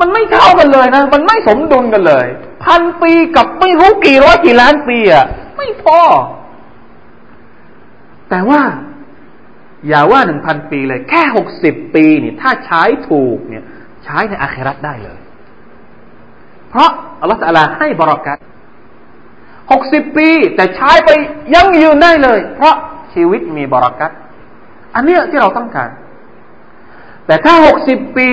[0.00, 2.26] มันไม่เท่ากันเลยนะ มันไม่สมดุลกันเลย
[2.64, 5.24] พันปีกับไม่รู้กี่ร้อยกี่ล้านปีอะ
[5.56, 6.00] ไม่พอ
[8.30, 8.62] แต่ว่า
[9.88, 13.64] อย่าว่าหนึ่งพันปีเลย แค่หกสิบปีนี่ถ้าใช้ถูกเนี่ย
[14.04, 15.21] ใช้ในอาคราตได้เลย
[16.72, 18.38] เพราะอัลลอฮฺตะลาให้บรากัต
[19.70, 21.10] หกสิบปี แต่ใช้ไป
[21.54, 22.74] ยั่งยืนได้เลย เพราะ
[23.14, 24.10] ชีวิตมีบรากัต
[24.94, 25.90] อันนี้ที่เราต้องการ
[27.26, 28.30] แต่ถ้าหกสิบปี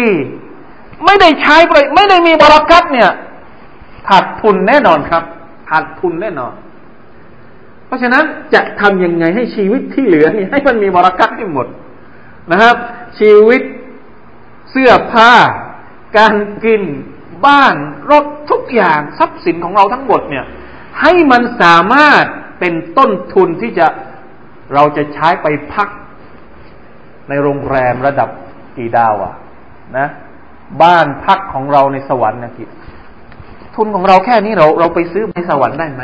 [1.05, 3.09] ไม่ได้ใช้ไปไม่ได้มีบรากัตเนี่ย
[4.09, 5.23] ขาดทุนแน่นอนครับ
[5.69, 6.53] ขาดทุนแน่นอน
[7.85, 8.23] เพราะฉะนั้น
[8.53, 11.67] จะทำยังไงให้ชีวิตที่เหลือนี่ให้มันมีบรากัตให้หมด
[12.51, 12.75] นะครับ
[13.19, 13.61] ชีวิต
[14.71, 15.31] เสื้อผ้า
[16.17, 16.83] การกิน
[17.49, 17.75] บ้าน
[18.11, 20.45] รถทุกอย่างทรัพย์สินของเราทั้งหมดเนี่ย
[21.01, 22.25] ให้มันสามารถ
[22.59, 23.87] เป็นต้นทุนที่จะ
[24.73, 25.87] เราจะใช้ไปพัก
[27.29, 28.29] ในโรงแรมระดับ
[28.77, 29.33] กี่ดาวอะ
[29.97, 30.07] นะ
[30.83, 32.69] บ้านพักของเราในสวรรค์นะคิด
[33.75, 36.03] ทุนของเราแค่นี้เราเราไปซื้อในสวรรค์ได้ไหม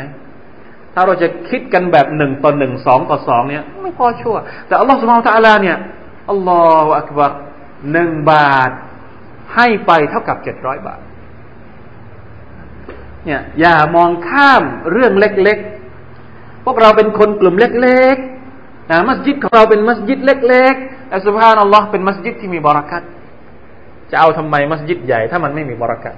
[0.94, 5.76] ถ้าเราจะคิดกันแบบหนึ่งต่อหนึ่งสองต่อสองเนี่ย ไม่พอชั่ว แต่อัลลอฮฺสุบฮานตะอัลาเนี่ย
[6.30, 7.32] อัลลอฮฺอักบาร
[7.92, 8.70] หนึ่งบาท
[9.56, 11.00] ให้ไปเท่ากับเจ็ดร้อยบาท
[13.26, 14.62] เนี่ยอย่ามองข้าม
[14.92, 23.02] เรื่องเล็กๆ พวกเราเป็นคนกลุ่มเล็กๆนะมัสยิดของเราเป็นมัสยิดเล็กๆแต่สุภานัลลอฮ์เป็นมัสยิดที่มีบรารักัต
[24.10, 26.14] จะเอาทำไมมัสยิดใหญ่ถ้ามันไม่มีบรารักัต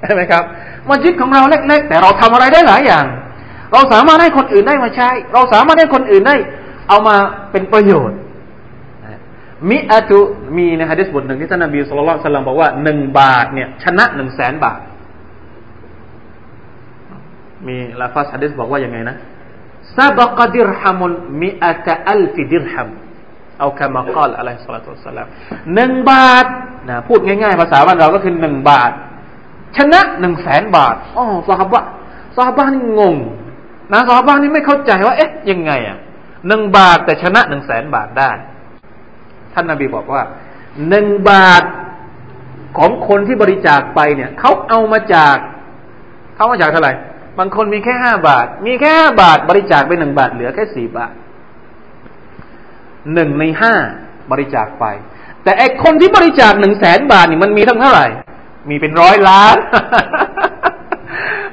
[0.00, 0.44] ใช่ไหมครับ
[0.88, 3.06] มัสยิดของเราเล็ก ๆ แต่เราทำอะไรได้หลายอย่าง
[3.72, 6.36] เราสามารถให้คนอื่นได้มาใช้ เราสามารถให้คนอื่นได้
[6.88, 7.16] เอามา
[7.52, 8.18] เป็นประโยชน์
[9.70, 10.20] มิอาตุ
[10.56, 14.80] มีในฮะดิษบทหนึ่งที่ท่านนบีสุลต่านสัลลัมบอกว่าหนึ่งบาทเนี่ยชนะหนึ่งแสนบาท
[17.68, 19.16] มีลาฟัสฮะดิษบอกว่ายังไงนะ
[19.96, 22.88] ซาบกดิรฮัมุนมิอาตอัลฟิดิรฮัม
[23.58, 25.28] เอาคำมากล่าวอะลัยฮิสลาตุสลาม
[25.74, 26.46] หนึ่งบาท
[26.88, 28.92] นะพูดง่ายๆ ภาษาบ้านเราก็คือหนึ่งบาท
[29.76, 31.84] ชนะหนึ่งแสนบาทอ๋อสาบะ
[32.36, 33.16] สาบะนี่งง
[33.92, 35.98] นะซอบ้างนี่ไม่เข้าใจว่า เอ๊ะยังไงอะ
[36.48, 38.30] หนึ่งบาทแต่ชนะหนึ่งแสนบาทได้
[39.52, 40.22] ท่านนาบีบอกว่า
[40.88, 41.62] หนึ่งบาท
[42.78, 45.36] ของคนที่บริจาคไปเนี่ยเขาเอามาจาก
[46.34, 46.92] เขามาจากเท่าไหร่
[47.38, 51.12] บางคนมีแค่ห้าบาท มีแค่ห้าบาท บริจาคไปหนึ่งบาทเหลือแค่สี่บาท
[53.14, 53.74] หนึ่งในห้า
[54.30, 54.84] บริจาคไป
[55.42, 58.06] แต่ไอคนที่บริจาคหนึ่งแสนบาทนี่มันมีทั้งเท่าไหร่
[58.70, 59.56] มีเป็นร้อยล้าน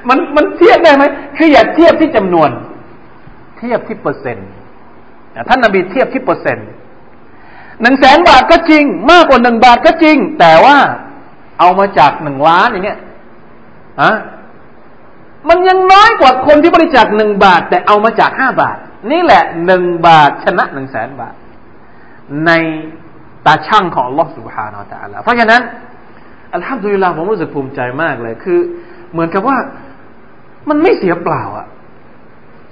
[0.09, 1.03] มันมันเทียบได้ไหม
[1.37, 2.49] คืออย่าเทียบที่จำนวน
[3.57, 4.49] เทียบที่เปอร์เซ็นต์
[5.49, 6.67] ท่านนบีเทียบที่เปอร์เซ็นต์
[7.81, 10.77] หนึ่งแสนบาทก็จริง มากกว่าหนึ่งบาทก็จริง แต่ว่า
[11.59, 12.99] เอามาจากหนึ่งล้านอย่างเงี้ย
[14.01, 14.11] อะ
[15.49, 18.77] มันยังน้อยกว่าคนที่บริจาคหนึ่งบาท แต่เอามาจากห้าบาท
[19.12, 21.35] นี่แหละหนึ่งบาทชนะหนึ่งแสนบาท
[22.45, 22.51] ใน
[23.45, 25.62] ตาช่างของลอสุภานาตะลาเพราะฉะนั้น
[26.53, 28.59] อัลฮัมดุลิลลาห์ผมรู้สึกภูมิใจมากเลยคือ
[29.12, 29.57] เหมือนกับว่า
[30.69, 31.67] มันไม่เสียเปล่าอะ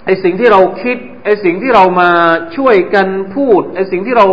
[0.05, 2.09] ไอสิ่งที่เราคิดไอสิ่งที่เรามา
[2.57, 4.25] ช่วยกันพูดไอสิ่งที่เรา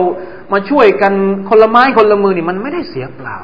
[0.53, 1.13] มาช่วยกัน
[1.49, 3.37] คนละไม้คนละมือนี่มันไม่ได้เสียเปล่า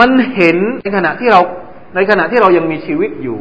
[0.00, 1.40] มันเห็นในขณะที่เรา
[1.94, 3.38] ในขณะที่เรายังมีชีวิตอยู่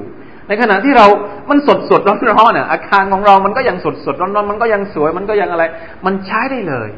[0.47, 1.05] ในขณะที่เรา
[1.49, 5.63] มันสดสดร้อนร้อนอะอาคารของเรา มันก็ยังสดสดร้อนร้อนมันก็ยังสวย มันก็ยังอะไร
[6.05, 6.89] มันใช้ได้เลย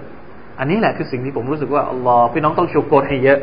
[0.60, 3.40] อันนี้แหละคือสิ่งที่ผมรู้สึกว่าอัลลอฮ์พี่น้องต้องชุโกรให้เยอะ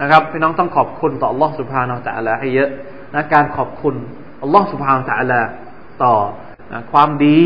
[0.00, 2.68] นะครับ พี่น้องต้องขอบคุณต่ออัลลอฮ์สุบฮานะฮูวะตะอาลาให้เยอะ
[3.14, 3.94] นะการขอบคุณ
[4.42, 5.40] อัลลอฮ์สุบฮานะฮูวะตะอาลา
[6.02, 6.14] ต่อ
[6.92, 7.40] ความดี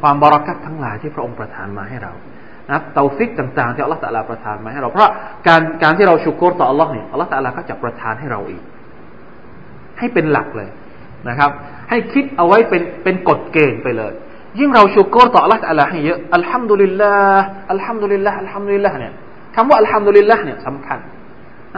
[0.00, 2.12] ความบะรอกัตทั้งหลายที่พระองค์ประทานมาให้เรา
[2.70, 5.10] นะเตาฟิกต่างๆที่อัลลอฮ์ตะอาลาประทานมาให้เราเพราะ
[5.48, 8.62] การการที่เราชุกรต่ออัลลอฮ์เนี่ยอัลลอฮ์ตะอาลาก็จะประทานให้เราอีก
[9.98, 10.68] ให้เป็นหลักเลย
[11.28, 11.50] นะครับ
[11.90, 14.12] ให้คิดเอาไว้เป็นเป็นกฎเกณฑ์ไปเลย
[14.58, 19.12] ยิ่งเราชูกรต่อ Allah อะไรให้เยอะอัลฮัมดุลิลลาห์อัลฮัมดุลิลลาห์อัลฮัมดุลิลลาห์เนี่ย
[19.54, 20.98] คำว่าอัลฮัมดุลิลลาห์เนี่ยสำคัญ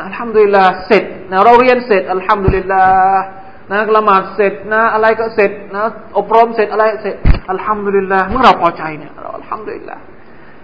[0.07, 3.23] อัลฮัมดุลิลลาห์เสร็จนะเราเรียนเสร็จอัลฮัมดุลิลลาห์
[3.71, 5.83] นะละหมาดเสร็จนะอะไรก็เสร็จนะ
[6.19, 7.17] อบรมเสร็จอะไรเสร็จ
[7.51, 10.03] อัลฮัมดุลิลลาห์เมื่อเราพอใจเนี่ยเราอัลฮัมดุลิลลาห์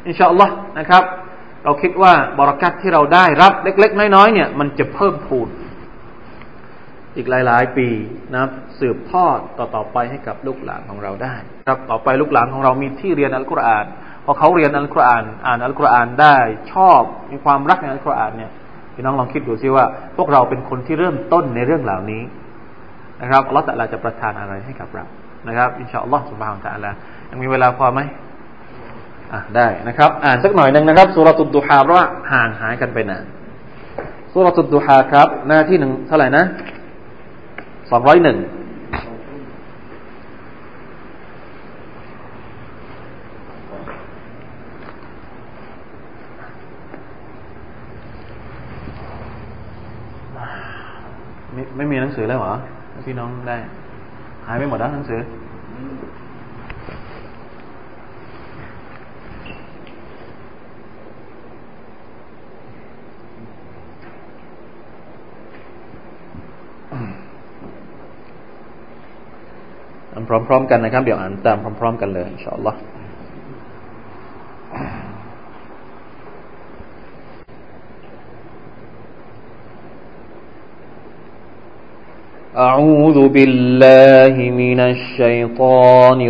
[0.06, 1.04] อินชาอัลลอฮ์นะครับ
[1.64, 5.48] เราคิดว่าบะรอกัตที่เราได้รับเล็ก ๆ น้อยๆเนี่ยมันจะเพิ่มพูน
[7.16, 7.88] อีกหลาย ๆ ปี
[8.34, 8.44] นะ
[8.80, 11.34] สืบทอดต่อๆไปให้กับลูกหลานของเราได้
[11.66, 13.86] ครับต่อไปลูกหลานของเรามีที่เรียนอัลกุรอาน
[14.24, 16.36] พอเขาเรียนอัลกุรอาน อ่านอัลกุรอานได้
[16.72, 17.02] ชอบ
[17.32, 18.50] มีความรักในอัลกุรอานเนี่ย
[18.94, 19.84] พี่น้องลองคิดดูซิว่า
[20.16, 22.22] พวกเราเป็นคนที่เริ่มต้นในเรื่องเหล่านี้
[23.22, 25.04] นะครับอัลลอฮฺแต่ละจะประทานอะไรให้กับเรา
[25.48, 26.90] นะครับ อินชาอัลลอฮฺสุบฮานตะอัลา
[27.30, 28.00] ยังมีเวลาพอไหม
[29.32, 33.24] อะได้นะครับ อ่านสักหน่อยหนึ่งนะครับสุรตุดดุฮาเพราะว่าห่างหายกันไปนาน
[34.32, 36.44] สุรตุดดุฮาครับ หน้าที่หนึ่งเท่าไหร่นะ
[37.90, 38.36] สองร้อยหนึ่ง
[51.52, 52.54] ไม่ไม่มีหนังสือแล้วเหรอ
[53.06, 53.56] พี่น้องได้
[54.46, 55.20] หายไปหมดแล้วหนังสือ
[70.16, 72.78] อ่นพร้อม ๆ กันนะครับ เดี๋ยวอ่านตามพร้อม ๆ กันเลยอินชาอัลลอฮ์
[82.62, 85.60] อาอูซุบิลลาฮิมินัชชัยฏ
[86.00, 86.26] อนิ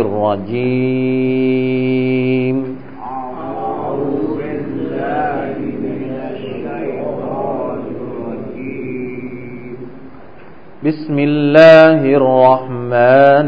[10.87, 13.47] بسم الله الرحمن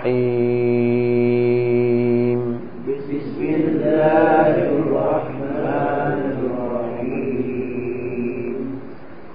[0.00, 1.00] الرحيم
[2.88, 7.74] بسم الله الرحمن الرحيم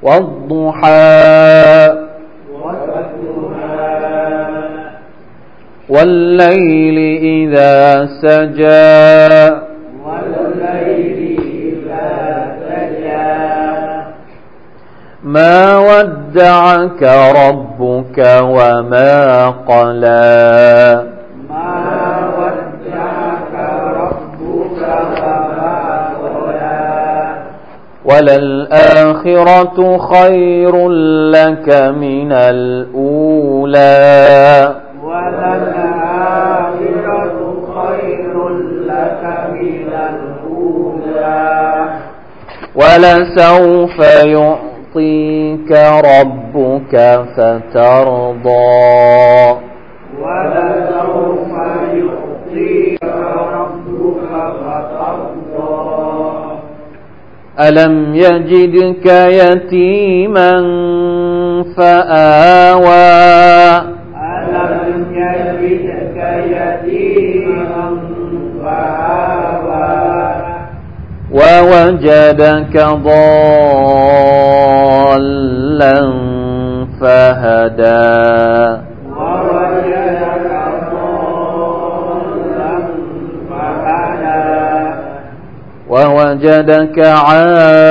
[0.03, 1.25] والضحى
[5.89, 8.95] والليل إذا سجى
[10.05, 11.19] والليل
[11.61, 12.09] إذا
[12.65, 13.45] سجى
[15.23, 15.77] ما
[16.35, 17.03] ودعك
[17.39, 21.03] ربك وما قلى.
[21.49, 21.73] ما
[22.37, 23.53] ودعك
[24.01, 24.81] ربك
[25.21, 25.79] وما
[26.23, 26.83] قلى
[28.05, 30.75] وللآخرة خير
[31.31, 31.67] لك
[31.97, 33.75] من الأولى.
[42.75, 43.97] ولسوف
[44.95, 45.71] يعطيك
[46.05, 46.93] ربك
[47.37, 48.75] فترضى.
[50.21, 51.51] ولسوف
[51.93, 53.03] يعطيك
[53.53, 54.31] ربك
[54.61, 56.25] فترضى.
[57.59, 60.51] ألم يجدك يتيما
[61.77, 63.94] فآوى.
[71.35, 72.75] ووجدك
[73.07, 73.15] ضالا
[77.01, 78.15] فهدى.
[79.15, 80.47] ووجدك
[80.91, 82.75] ضالا
[83.49, 84.45] فهدى
[85.89, 87.85] ووجدك عائلا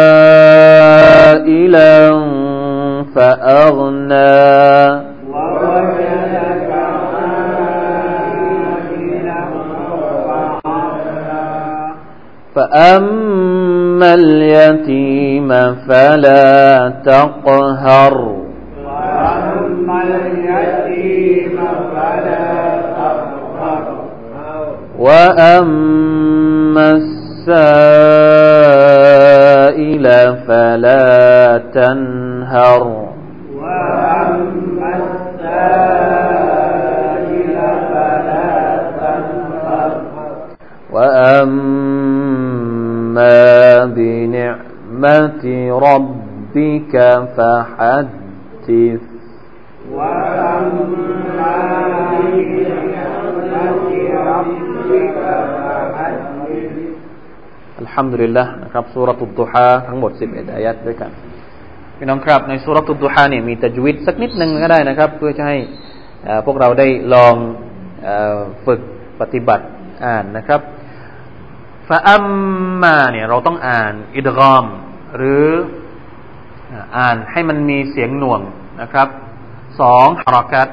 [3.15, 5.04] فأغنى.
[12.55, 15.49] فأما اليتيم
[15.89, 18.15] فلا تقهر
[18.85, 21.59] وأما اليتيم
[21.95, 23.85] فلا تقهر
[24.99, 27.57] وأما السائل
[30.47, 32.83] فلا تنهر
[33.55, 35.97] وأما السائل
[37.93, 38.57] فلا
[39.01, 39.91] تنهر
[40.93, 41.84] وأما
[43.98, 45.44] بنعمة
[45.88, 46.94] ربك
[47.36, 49.02] فحدث
[49.98, 51.56] وأما
[52.12, 53.24] بنعمة
[54.32, 56.30] ربك فحدث
[57.84, 61.12] الحمد لله นะครับสุรตุดุฮาทั้งหมด 11 อายัดด้วยกัน
[61.98, 65.58] พี่น้องครับ ในสุรตุดุฮาเนี่ยมีตะจวิตสักนิดหนึ่งก็ได้นะครับ เพื่อจะให้
[66.46, 67.36] พวกเราได้ลอง
[68.66, 68.82] ฝึก
[69.20, 69.66] ปฏิบัติ
[70.06, 70.62] อ่านนะครับ
[71.89, 72.27] ฟาอัม
[72.83, 74.65] มาเนี่ยเราต้องอ่านอิดกอม
[75.17, 75.47] หรือ
[76.99, 78.41] อ่านให้มันมีเสียงหน่วง
[78.81, 79.09] นะครับ
[79.81, 80.69] สองฮารักัต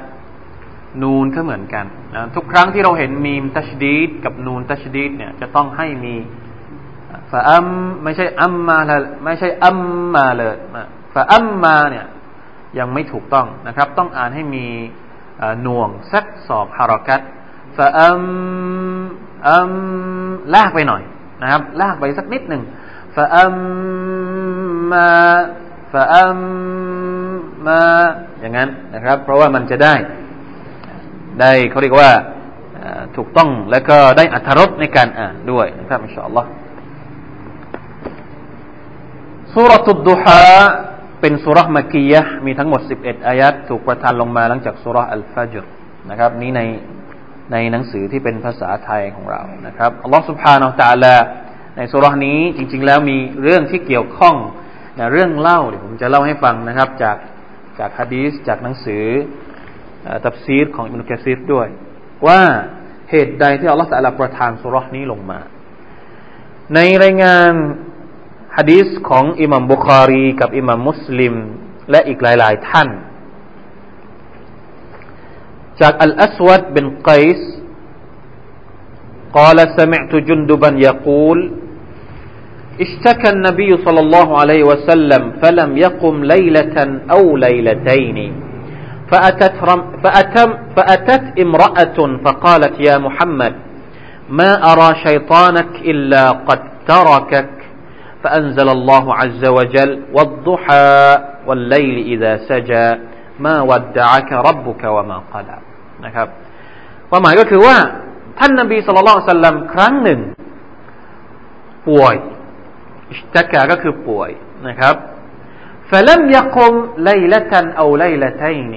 [1.02, 6.16] นูนก็เหมือนกันนะทุกครั้งที่เราเห็นมีมตัชดีดกับนูนตัชดีดเนี่ยจะต้องให้มี
[7.32, 7.68] ฟาอัม
[8.04, 8.78] ไม่ใช่อัมมา
[9.26, 9.80] ไม่ใช่อัม
[10.16, 10.56] มาเลย
[11.14, 12.06] ฟาอัมมาเนี่ย
[12.80, 14.66] ยังไม่ถูกต้องนะครับ ต้องอ่านให้มี
[15.64, 17.22] หน่วงสักสอบฮารักัต
[17.78, 18.24] ฟาอัม
[19.50, 19.72] อัม
[20.56, 21.02] ลากไปหน่อย
[21.42, 22.62] นะครับ ลากไปสักนิดหนึ่ง
[23.16, 23.56] ฟาอัม
[24.92, 25.08] มา
[25.94, 26.40] ฟาอัม
[27.68, 27.82] มา
[28.42, 29.96] อย่างนั้นนะครับ เพราะว่ามันจะได้
[31.40, 32.12] ได้เขาเรียกว่า
[33.16, 36.50] ถูกต้องแล้วก็ได้อัธรสในการอ่านด้วยนะครับอินชาอัลลอฮ์
[39.56, 40.44] สุรตุดดุฮา
[41.22, 45.66] เป็นสุรษมักกียะมีทั้งหมด 11 อายัดถูกประทานลงมาหลังจากสุรอัลฟาจร
[46.10, 46.62] นะครับ นี้ใน
[47.52, 51.16] ในหนังสือที่เป็นภาษาไทยของเรานะครับอัลลอฮฺสุภานาะตาลา
[51.78, 54.36] ในสุรานี้จริง ๆ แล้วมีเรื่องที่เกี่ยวข้อง
[54.98, 57.18] นะเรื่องเล่าเดี๋ยวผมจะเล่าให้ฟังนะครับ จาก
[57.80, 59.06] จากฮะดีสจากหนังสือ
[60.26, 61.68] ตับซีดของอิมนุกะซีดด้วย
[62.28, 62.42] ว่า
[63.10, 65.40] เหตุใดที่อัลลอฮฺสัลลประทานสุรานี้ลงมา
[66.76, 67.54] ในรายงาน
[68.58, 71.34] ฮะดีสของอิหมัมบุคารี กับอิหมัมมุสลิม
[71.92, 72.90] และอีกหลาย ๆ ท่าน
[75.81, 77.57] จากอัลอัสวัดเป็นไกส์
[79.39, 81.39] قال سمعت جندبا يقول
[82.85, 86.77] اشتكى النبي صلى الله عليه وسلم فلم يقم ليلة
[87.15, 88.19] أو ليلتين
[89.11, 93.55] فأتت, رم فأتم فأتت امرأة فقالت يا محمد
[94.39, 97.51] ما أرى شيطانك إلا قد تركك
[98.25, 102.89] فأنزل الله عز وجل والضحى والليل إذا سجى
[103.41, 105.59] ما ودعك ربك وما قلى
[106.07, 106.29] นะครับ
[107.11, 107.77] ความหมายก็คือว่า
[108.39, 110.21] ท่านนบีสุลต่านสัลลัมครั้งหนึ่ง
[111.89, 112.15] ป่วย
[113.11, 114.31] อิสตะกาก็คือป่วย
[114.69, 114.97] นะครับ
[115.91, 116.73] فلم يقم
[117.09, 118.75] ليلة أو ليلتين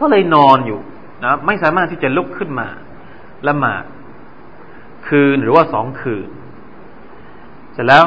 [0.00, 0.80] ก็เลยนอนอยู่
[1.24, 2.68] นะไม่สามารถที่จะลุกขึ้นมา
[3.48, 3.84] ละหมาด
[5.08, 6.28] คืนหรือว่าสองคืน
[7.72, 8.04] เสร็จแล้ว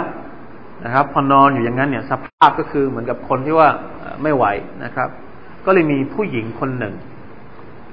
[0.85, 3.69] นะครับ พอนอนอยู่อย่างนั้นเนี่ยสภาพก็คือเหมือนกับคนที่ว่า
[4.23, 4.45] ไม่ไหว
[4.83, 5.09] นะครับ
[5.65, 6.93] ก็เลยมีผู้หญิงคนหนึ่ง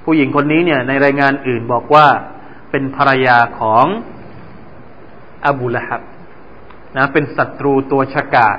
[0.04, 2.06] ผู้หญิงคนนี้เนี่ยในรายงานอื่นบอกว่า
[2.70, 3.84] เป็นภรรยาของ
[5.46, 6.02] อบูละฮับ
[6.96, 8.58] นะเป็นศัตรูตัวฉกาจ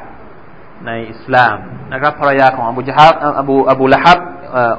[0.86, 1.58] ในอิสลาม
[1.94, 4.20] นะครับภรรยาของอบูจฮับอบูอบูละฮับ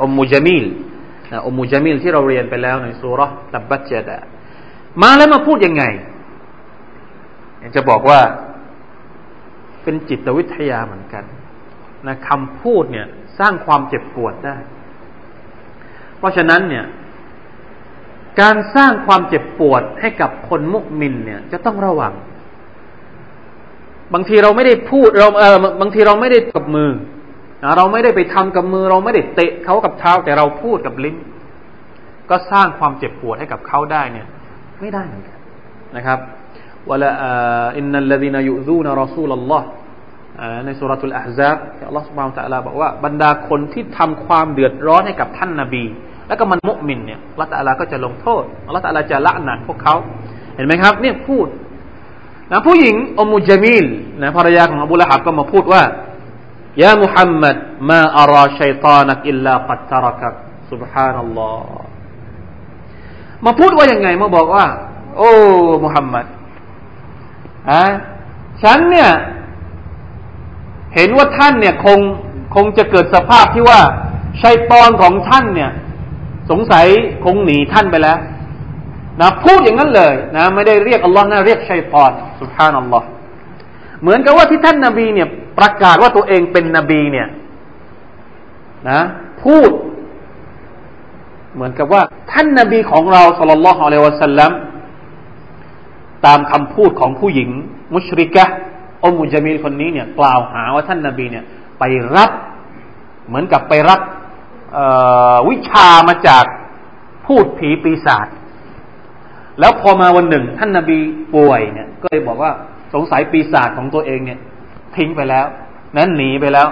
[0.03, 0.65] อุมมูจามิล
[1.47, 3.21] อุมมูจามิลที่เราเรียนไปแล้วในสุร
[3.53, 4.19] ตับบัจเจดะ
[5.03, 5.85] มาแล้วมาพูดยังไง
[7.77, 8.21] จะบอกว่า
[9.83, 11.25] เป็นจิตวิทยาเหมือนกัน
[12.07, 13.07] นะคำพูดเนี่ย
[13.39, 14.57] สร้างความเจ็บปวดได้
[16.25, 16.85] ราะฉะนั้นเนี่ย
[18.41, 22.13] การสร้างความเจ็บปวดให้กับคนมุกมินเนี่ย จะต้องระวัง
[24.15, 26.91] บางทีเราไม่ได้พูดเราเออบางทีเราไม่ได้กับมือ
[27.77, 31.17] เราไม่ได้ไปทำกับมือ เราไม่ได้เตะเขากับเท้า แต่เราพูดกับลิ้น
[32.31, 34.27] ก็สร้างความเจ็บปวดให้กับเขาได้เนี่ย
[34.81, 35.39] ไม่ได้เหมือนกัน
[35.97, 36.19] นะครับ
[36.91, 37.11] วะละ
[37.77, 39.69] อินนัลลดีนยุซูนรอซูลลอฮ์
[40.65, 41.57] ในสุรทูลอาฮซับ
[41.87, 45.85] อัลลอฮ์สุบฮานตะลาบอกว่าบรรดาคนที่ทำความเดือดร้อนให้กับท่านนาบี
[46.29, 49.95] แล้วก็มันมุมินเนี่ยอัลลอฮ์ตะลาก็จะลงโทษอัลลอฮ์ตะลาจะละหนักพวกเขา
[50.57, 51.47] เห็นไหมครับ เนี่ยพูด
[52.51, 53.87] นะผู้หญิงอมูจามิล
[54.23, 55.83] นะภรรยาของอบูละฮับก็มาพูดว่า
[56.83, 57.57] ยามุฮัมมัด
[57.91, 60.23] มาอาราชัยตานักอิลลาปัตตารัก
[60.71, 61.87] สุบฮานัลลอฮ์
[63.45, 64.67] มาพูดว่ายังไงมาบอกว่า
[65.17, 65.31] โอ้
[65.85, 66.27] มุฮัมมัด
[67.71, 67.85] อะ
[68.63, 69.11] ฉันเนี่ย
[70.95, 71.99] เห็นว่าท่านเนี่ยคง
[72.55, 73.81] คงจะเกิดสภาพที่ว่า
[74.43, 75.71] ชัยตอนของท่านเนี่ย
[76.51, 76.87] สงสัย
[77.25, 78.19] คงหนีท่านไปแล้ว
[79.21, 83.07] นะพูดอย่างนั้นเลยนะไม่ได้เรียกอัลลอฮ์นะเรียกชัยตอนสุบฮานัลลอฮ์
[84.01, 85.29] เหมือนกับว่าที่ท่านนาบีเนี่ย
[85.59, 87.29] ประกาศว่าตัวเองเป็นนบีเนี่ย
[88.91, 89.01] นะ
[89.43, 89.71] พูด
[91.55, 92.03] เหมือนกับว่า
[92.33, 94.53] ท่านนาบีของเราสุลลัลลอฮุอะลัยวะสัลลัม
[96.27, 97.51] ตามคำพูดของผู้หญิง
[97.95, 98.45] มุชริกะ
[99.05, 101.45] อมุจามีลคนนี้เนี่ยกล่าวหาว่าท่านนาบีเนี่ย
[101.79, 102.31] ไปรับ
[103.27, 104.01] เหมือนกับไปรับ
[105.50, 106.46] วิชามาจาก
[107.26, 108.28] พูดผีปีศาจ
[109.60, 111.00] แล้วพอมาวันหนึ่ง ท่านนาบี
[111.36, 112.52] ป่วยเนี่ย ก็เลยบอกว่า
[112.94, 114.40] สงสัยปีศาจของตัวเองเนี่ย
[114.96, 115.46] ทิ้งไปแล้ว
[115.96, 116.68] นั้นหนีไปแล้ว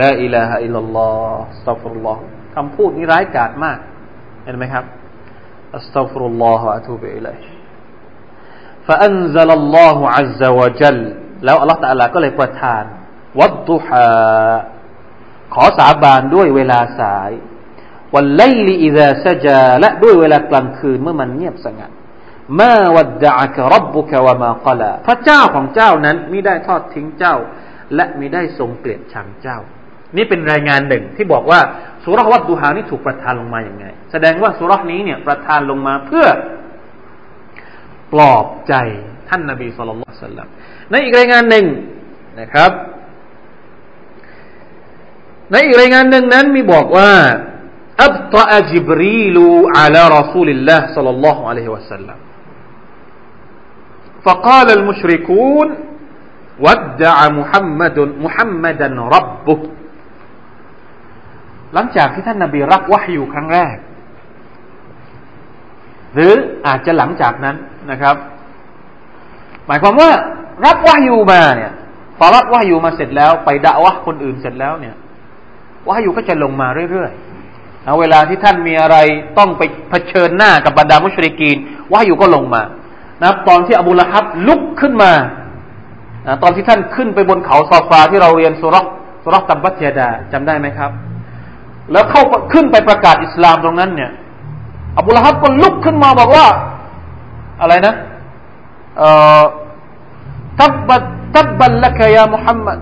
[0.00, 0.76] ละอิลาฮะอิลล
[1.06, 2.22] อฮ์สัฟรุลลอฮ์
[2.54, 3.78] คำพูดนี้ร้ายกาจมาก
[4.44, 4.84] เห็นไหมครับ
[5.76, 7.38] อัสตัฟรุลลอฮ์อะตูบิอิลัย
[8.86, 10.98] فأنزل الله عز وجل
[11.44, 12.84] แล้วอัลลอฮฺตะลาก็เลยประทาน
[13.40, 14.06] วัดดุฮา
[15.53, 17.31] ขอสาบานด้วยเวลาสาย
[18.13, 21.91] วันไลลีอิซาซจาและด้วยเวลากลางคืนเมื่อมันเงียบสงัด
[22.59, 27.35] มาวัดดะกรับบุกวะมาคลาพระเจ้าของเจ้านั้นมิได้ทอดทิ้งเจ้า
[27.95, 29.57] และมิได้ทรงเกลียดชังเจ้า
[30.17, 31.59] นี่เป็นรายงานหนึ่งที่บอกว่า
[32.03, 36.27] สุรวัดดูฮานี่ถูกประทานลงมาอย่างไง แสดงว่าสุรนี้เนี่ยประทานลงมาเพื่อ
[38.13, 38.73] ปลอบใจ
[39.29, 40.49] ท่านนบีสุลต่าน
[40.89, 41.65] ในอีกรายงานหนึ่ง
[42.39, 42.71] นะครับ
[45.50, 47.10] ในอีกรายงานหนึ่งนั้นมีบอกว่า
[48.08, 49.36] أبطأ جبريل
[49.78, 52.18] على رسول الله صلى الله عليه وسلم
[54.24, 55.68] فقال المشركون
[56.64, 59.60] ودع محمد محمدا ربه
[61.74, 63.76] หลังจากที่ท่านนาบีรับวะฮยูครั้งแรก
[66.14, 66.32] หรือ
[66.66, 67.56] อาจจะหลังจากนั้น
[67.90, 68.16] นะครับ
[69.66, 70.10] หมายความว่า
[70.66, 71.72] รับวะฮยูมาเนี่ย
[72.18, 74.96] พอรับวะฮยูมาเสร็จแล้ว ไปด่าวะคนอื่นเสร็จแล้วเนี่ย
[75.87, 78.97] วะฮยูก็จะลงมาเรื่อยๆนะเวลาที่ท่านมีอะไร
[79.37, 81.57] ต้องไปเผชิญหน้ากับบรรดามุชริกีน
[81.91, 82.61] วะฮยูก็ลงมา
[83.23, 85.11] นะตอนที่อบูละฮับลุกขึ้นมา
[86.27, 88.75] นะตอนที่ท่านขึ้นไปบนเขาซอฟาที่เราเรียนสุร
[89.23, 90.91] สุรตัมบัตยดาจำได้ไหมครับ
[91.91, 92.23] แล้วเข้า
[92.53, 94.11] ขึ้นไปประกาศอิสลามตรงนั้นเนี่ย
[94.97, 96.47] อบูละฮับก็ลุกขึ้นมาบอกว่า
[97.61, 97.95] อะไรนะ
[98.97, 99.09] เอ่
[99.39, 99.41] อ
[100.59, 101.03] ทับบัต
[101.35, 102.77] ทับบัลละกยามุฮัมมัด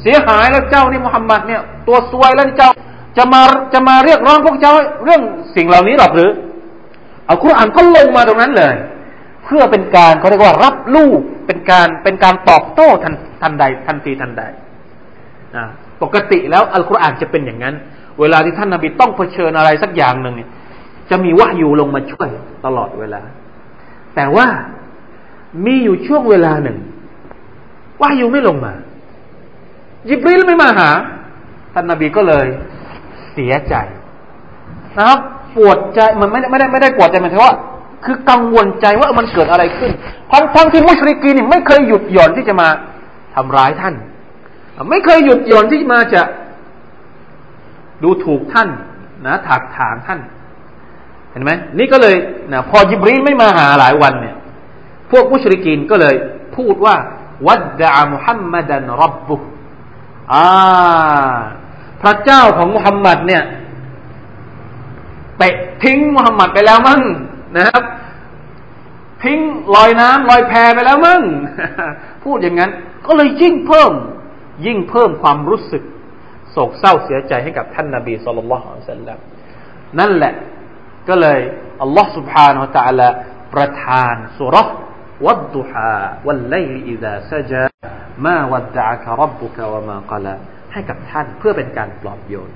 [0.00, 2.70] เสียหายแล้วเจ้านี่มุฮัมมัดเนี่ย ตัวซวยแล้วเจ้า
[3.16, 4.72] จะมาจะมาเรียกร้องพวกเจ้า
[5.04, 5.22] เรื่อง
[5.56, 6.30] สิ่งเหล่านี้หรอหรือ
[7.28, 8.74] อัลกุรอานก็ลงมาตรงนั้นเลย
[9.44, 14.42] เพื่อเป็นการเขาเรียกว่ารับลูกเป็นการเป็นการตอบโต้ทันทันใดทันทีทันใด
[16.02, 17.74] ปกติแล้วอัลกุรอานจะเป็นอย่างนั้น
[18.20, 20.50] เวลาที่ท่านนาบีต้องเผชิญอะไรสักอย่างหนึ่งเนี่ย
[21.10, 22.28] จะมีวะยูลงมาช่วย
[22.66, 23.22] ตลอดเวลา
[24.14, 24.46] แต่ว่า
[25.66, 26.78] มีอยู่ช่วงเวลาหนึ่ง
[28.02, 28.72] วะยูไม่ลงมา
[30.08, 30.90] ยิบรีลไม่มาหา
[31.74, 32.46] ท่านนาบีก็เลย
[33.32, 33.74] เสียใจ
[34.98, 35.18] นะครับ
[35.56, 37.54] ปวดใจมันไม่ได้ไม่ได้ไม่ได้ปวดใจมันแต่ว่า
[38.04, 39.90] คือกังวลใจว่ามันเกิดอะไรขึ้น
[40.32, 42.68] ทั้งทั้งที่มุชริกีนี่ไม่เคยหยุดหย่อนที่จะมา
[43.34, 43.94] ทำร้ายท่าน
[44.90, 46.22] ไม่เคยหยุดหย่อนที่มาจะ
[48.02, 48.68] ดูถูกท่าน
[49.26, 50.20] นะถากถางท่าน
[51.30, 52.16] เห็นไหมนี่ก็เลย
[52.52, 54.36] นะพอยิบรีไม่มาหาหลายวันเนี่ย
[55.10, 56.14] พวกมุชริกีนก็เลย
[56.56, 56.94] พูดว่า
[57.46, 59.36] วัดดามุฮัมมัดันรับบุ
[60.33, 60.47] อ่า
[62.01, 63.43] พระเจ้าของมุฮัมมัดเนี่ย
[65.37, 67.01] เตะทิ้งมุฮัมมัดไปแล้วมั้ง
[67.57, 67.83] นะครับ
[69.23, 69.39] ทิ้ง
[69.75, 71.21] ลอยน้ำลอยแพไปแล้วมั้ง
[72.23, 72.71] พูดอย่างนั้น
[73.05, 73.93] ก็เลยยิ่งเพิ่ม
[74.65, 75.83] ยิ่งเพิ่มความรู้สึก
[76.51, 79.17] โศกเศร้าเสียใจให้กับท่านนาบีสุลต่านละฮ์สัลลัม
[79.99, 80.33] นั่นแหละ
[81.09, 81.39] ก็เลย
[81.81, 83.07] อัลลอฮ์ سبحانه และ تعالى
[83.53, 84.67] ประทานสุรษ
[85.25, 87.65] วัดดุฮาวัลไลลอิดาซจา
[88.24, 90.34] มาวัดดะกะรับบุกะวะมากลา
[90.72, 92.50] ให้กับท่านเพื่อเป็นการปลอบโยน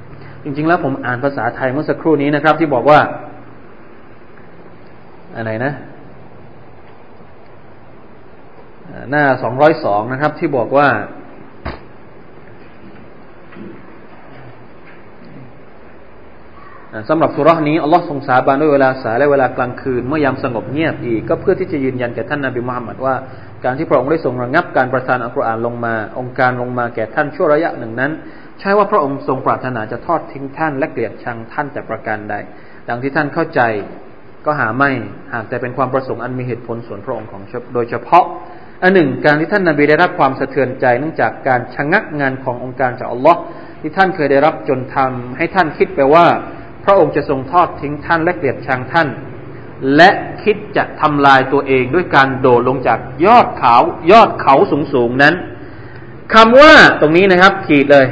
[0.45, 2.99] จริง ๆ แล้วผมอ่านภาษาไทยเมื่อสักครู่นี้นะครับ ที่บอกว่า
[5.37, 5.73] อะไรนะ
[9.11, 10.89] หน้าสองร้อยสองนะครับ ที่บอกว่า
[17.09, 23.15] สำหรับสุรานี้อัลลอฮ์ทรงสาบานด้วยเวลาสายและเวลากลางคืน เมื่อยามสงบเงียบอีก ก็เพื่อที่จะยืนยันแก่ท่านนาบีมุฮัมมัดว่า
[23.65, 28.13] การที่พระองค์ได้ทรงระงับการประทานอัลกุรอานลงมา องค์การลงมาแก่ท่านชั่วระยะหนึ่งนั้น
[28.61, 32.35] ใช่ว่าพระองค์ทรงปรารถนาจะทอดทิ้งท่านและเกลียดชังท่านแต่ประการใด
[32.89, 33.61] ดังที่ท่านเข้าใจ
[34.47, 34.91] ก็หาไม่
[35.33, 37.43] หากแต่เป็นความประสงค์อันมีเหตุผลส่วนพระองค์ของ
[37.75, 38.25] โดยเฉพาะ
[38.83, 43.41] อันหนึ่ง การที่ท่านนาบีได้รับความสะเทือนใจเนื่องจากการชะงักงานขององค์การจากอัลลอฮ์
[43.81, 46.27] ที่ท่านเคยได้รับจนทำให้ท่านคิดไปว่า
[46.85, 49.09] พระองค์จะทรงทอดทิ้งท่านและเกลียดชังท่าน
[49.97, 50.11] และ
[50.43, 53.77] คิดจะทำลายตัวเองด้วยการโดดลงจากยอดเขา
[54.13, 54.55] ยอดเขา
[54.95, 55.35] สูงๆนั้น
[56.35, 58.07] คำว่าตรงนี้นะครับ ขีดเลย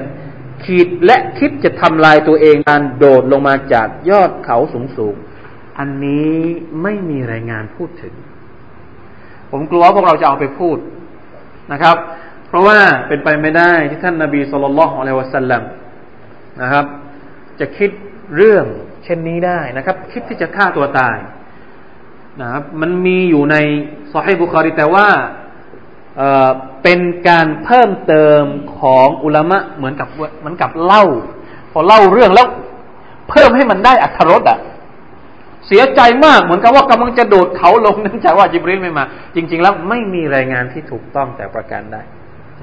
[0.64, 6.36] ขีดและคิดจะทำลายตัวเองการโดดลงมาจากยอดเขาสูงๆอันนี้
[6.82, 8.14] ไม่มีรายงานพูดถึง
[9.50, 10.76] ผมกลัวว่าพวกเราจะเอาไปพูด
[11.72, 11.96] นะครับ
[12.48, 15.62] เพราะว่าเป็นไปไม่ได้ที่ท่านนาบีสุลต่านละฮ์อะลัยวะสัลลัม
[16.62, 16.84] นะครับ
[17.60, 17.90] จะคิด
[18.36, 18.64] เรื่อง
[19.04, 21.16] เช่นนี้ได้นะครับ คิดที่จะฆ่าตัวตาย
[22.41, 23.57] นะครับมันมีอยู่ใน
[24.12, 25.07] ซอฮีบุคารีแต่ว่า
[26.16, 28.43] เเป็นการเพิ่มเติม
[28.78, 30.09] ของอุลามะเหมือนกับ
[30.41, 31.05] เหมือนกับเล่า
[31.72, 32.47] พอเล่าเรื่องแล้ว
[33.31, 34.59] เพิ่มให้มันได้อัธรสอะ
[35.66, 39.05] เสียใจมากเหมือนกับว่ากำลังจะโดดเขาลงนั่นจากว่าจิบริลไม่มา
[39.35, 41.97] จริง ๆ แล้วไม่มีรายงานที่ถูกต้องแต่ประการใด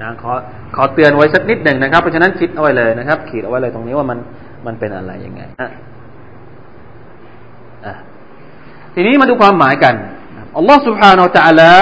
[0.02, 0.32] นะขอ
[0.76, 4.18] ขอเตือนไว้สักนิดหนึ่งนะครับ เพราะฉะนั้นคิดเอาไว้เลยนะครับ ขีดเอาไว้เลยตรงนี้ว่ามัน
[4.66, 5.70] มันเป็นอะไรยังไงอะ
[7.86, 7.94] อะ
[8.97, 9.95] ทีนี้มาดูความหมายกัน
[10.57, 11.73] อัลลอฮ์ سبحانه และ تعالى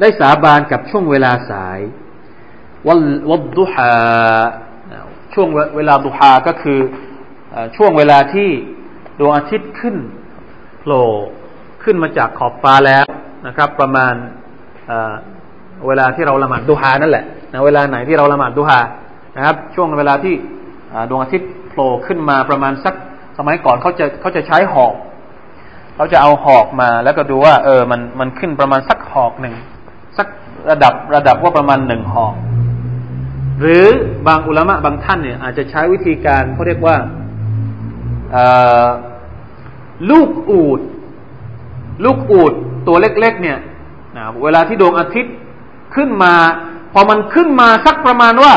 [0.00, 1.78] ได้สาบานกับช่วงเวลาสาย
[2.86, 3.94] วัลวัดดุฮา
[5.34, 6.78] ช่วงเวลาดุฮาก็คือ
[7.76, 8.48] ช่วงเวลาที่
[9.18, 9.96] ดวงอาทิตย์ขึ้น
[10.80, 11.06] โผล่
[11.84, 13.04] ขึ้นมาจากขอบฟ้าแล้ว
[13.46, 14.14] นะครับ ประมาณ
[15.86, 18.80] เวลาที่เราละหมาดดุฮานั่นแหละนะเวลาไหนที่เราละหมาดดุฮา
[19.36, 20.34] นะครับ ช่วงเวลาที่
[21.10, 22.94] ดวงอาทิตย์ โผล่ขึ้นมาประมาณสัก
[23.38, 24.94] สมัยก่อนเขาจะเขาจะใช้หอก
[25.95, 29.55] เขาจะเอาหอกมา แล้วก็ดูว่า เออ มันมันขึ้นประมาณสักหอกหนึ่ง
[30.17, 30.27] สัก
[30.69, 32.35] ระดับระดับว่าประมาณหนึ่งหอก
[33.59, 33.85] หรือ
[34.27, 36.95] บางอุลามะบางท่านเนี่ย อาจจะใช้วิธีการเขาเรียกว่า
[40.11, 40.79] ลูกอูด
[42.05, 42.53] ลูกอูด
[42.87, 43.59] ตัวเล็ก ๆ เนี่ย
[44.17, 45.35] นะเวลาที่ดวงอาทิตย์
[45.95, 46.33] ขึ้นมา
[46.93, 48.53] พอมันขึ้นมาสักประมาณว่า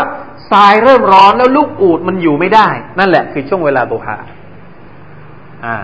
[0.50, 2.68] ทรายเริ่มร้อนแล้วลูกอูดมันอยู่ไม่ได้
[2.98, 4.16] นั่นแหละคือช่วงเวลาดุฮา
[5.64, 5.76] อ่า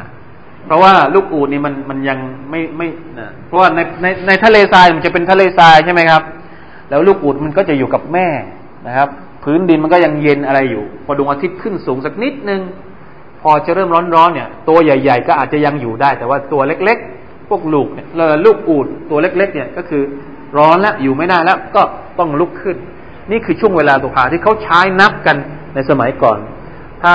[0.67, 2.19] เพราะว่าลูกอูดนี่มันมันยัง
[2.51, 2.89] ไม่ไม่
[3.19, 6.23] นะเพราะว่าในในในทะเลทรายมันจะเป็นทะเลทรายใช่ไหมครับ
[6.91, 8.29] แล้วลูกอูดมันก็จะอยู่กับแม่
[8.87, 9.09] นะครับ
[9.45, 12.61] พื้นดินมันก็ยังเย็นอะไรอยู่ พอดวงอาทิตย์ขึ้นสูงสักนิดนึง
[13.41, 18.07] พอจะเริ่มร้อนๆเนี่ย ตัวใหญ่ ๆ ก็อาจจะยังอยู่ได้ แต่ว่าตัวเล็ก ๆ พวกลูกเนี่ย
[18.45, 20.03] ลูกอูดตัวเล็ก ๆ เนี่ยก็คือ
[20.59, 21.83] ร้อนแล้วอยู่ไม่ได้แล้วก็
[22.19, 22.77] ต้องลุกขึ้น
[23.31, 25.37] นี่คือช่วงเวลาตุภาที่เขาใช้นับกัน
[25.75, 26.39] ในสมัยก่อน
[27.03, 27.15] ถ้า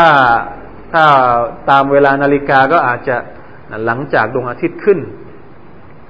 [0.93, 1.03] ถ้า
[1.69, 3.15] ตามเวลานาฬิกาก็อาจจะ
[3.85, 4.99] หลังจากดวงอาทิตย์ขึ้น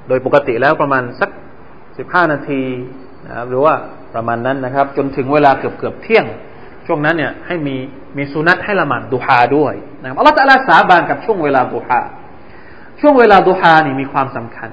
[0.07, 1.29] โดยปกติแล้วประมาณสัก
[1.97, 2.61] สิบห้านาที
[3.27, 3.73] นะครับหรือว่า
[4.15, 6.25] ประมาณนั้นนะครับ จนถึงเวลาเกือบเกือบเที่ยง
[6.87, 7.75] ช่วงนั้นเนี่ยให้มี
[8.17, 11.99] มีสุนัตให้ละหมาดดุฮาด้วยนะครับอัลลอฮฺตะลาสาบานกับช่วงเวลาดุฮา
[13.01, 14.69] ช่วงเวลาดุฮานี่มีความสำคัญ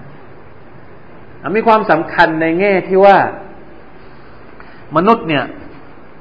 [1.56, 3.16] มีความสำคัญในแง่ที่ว่า
[4.96, 5.44] มนุษย์เนี่ย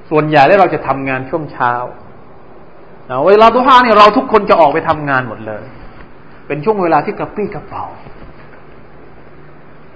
[0.10, 1.74] ส่วนใหญ่แล้วเราจะทำงานช่วงเช้า
[3.28, 5.64] เวลาดุฮาเนี่ยเราทุกคนจะออกไปทำงานหมดเลย
[6.48, 7.84] เป็นช่วงเวลาที่กระปี้กระเป๋า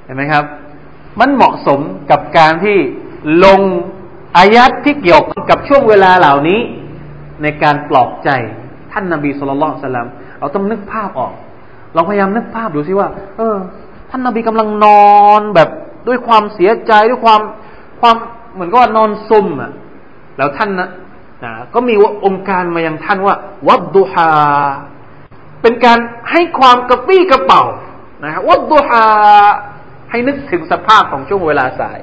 [0.04, 0.44] เห็นไหมครับ
[1.20, 1.80] มันเหมาะสม
[2.12, 2.78] กับการที่
[3.46, 3.60] ลง
[4.38, 6.60] อายัดที่เกี่ยวกับช่วงเวลาเหล่านี้
[7.44, 8.30] ในการปลอบใจ
[8.92, 11.34] ท่านนาบีสุลต่านสลัมเราต้องนึกภาพออก
[11.94, 13.56] เราพยายามนึกภาพดูซิว่า เออ
[14.10, 15.70] ท่านนาบีกำลังนอนแบบ
[16.08, 17.42] ด้วยความเสียใจด้วยความ
[18.02, 18.16] ความ
[18.54, 19.72] เหมือนกับว่านอนซุ่มอะ
[20.38, 20.90] แล้วท่านนะ
[21.44, 21.94] นะก็มี
[22.26, 23.36] องค์การมายังท่านว่า
[23.68, 24.32] วัดดุฮา
[25.62, 26.00] เป็นการ
[26.32, 27.64] ให้ความกระปี้กระเป๋า
[28.24, 29.06] นะครับวัดดุฮา
[30.10, 32.00] ให้นึกถึงสภาพของช่วงเวลาสาย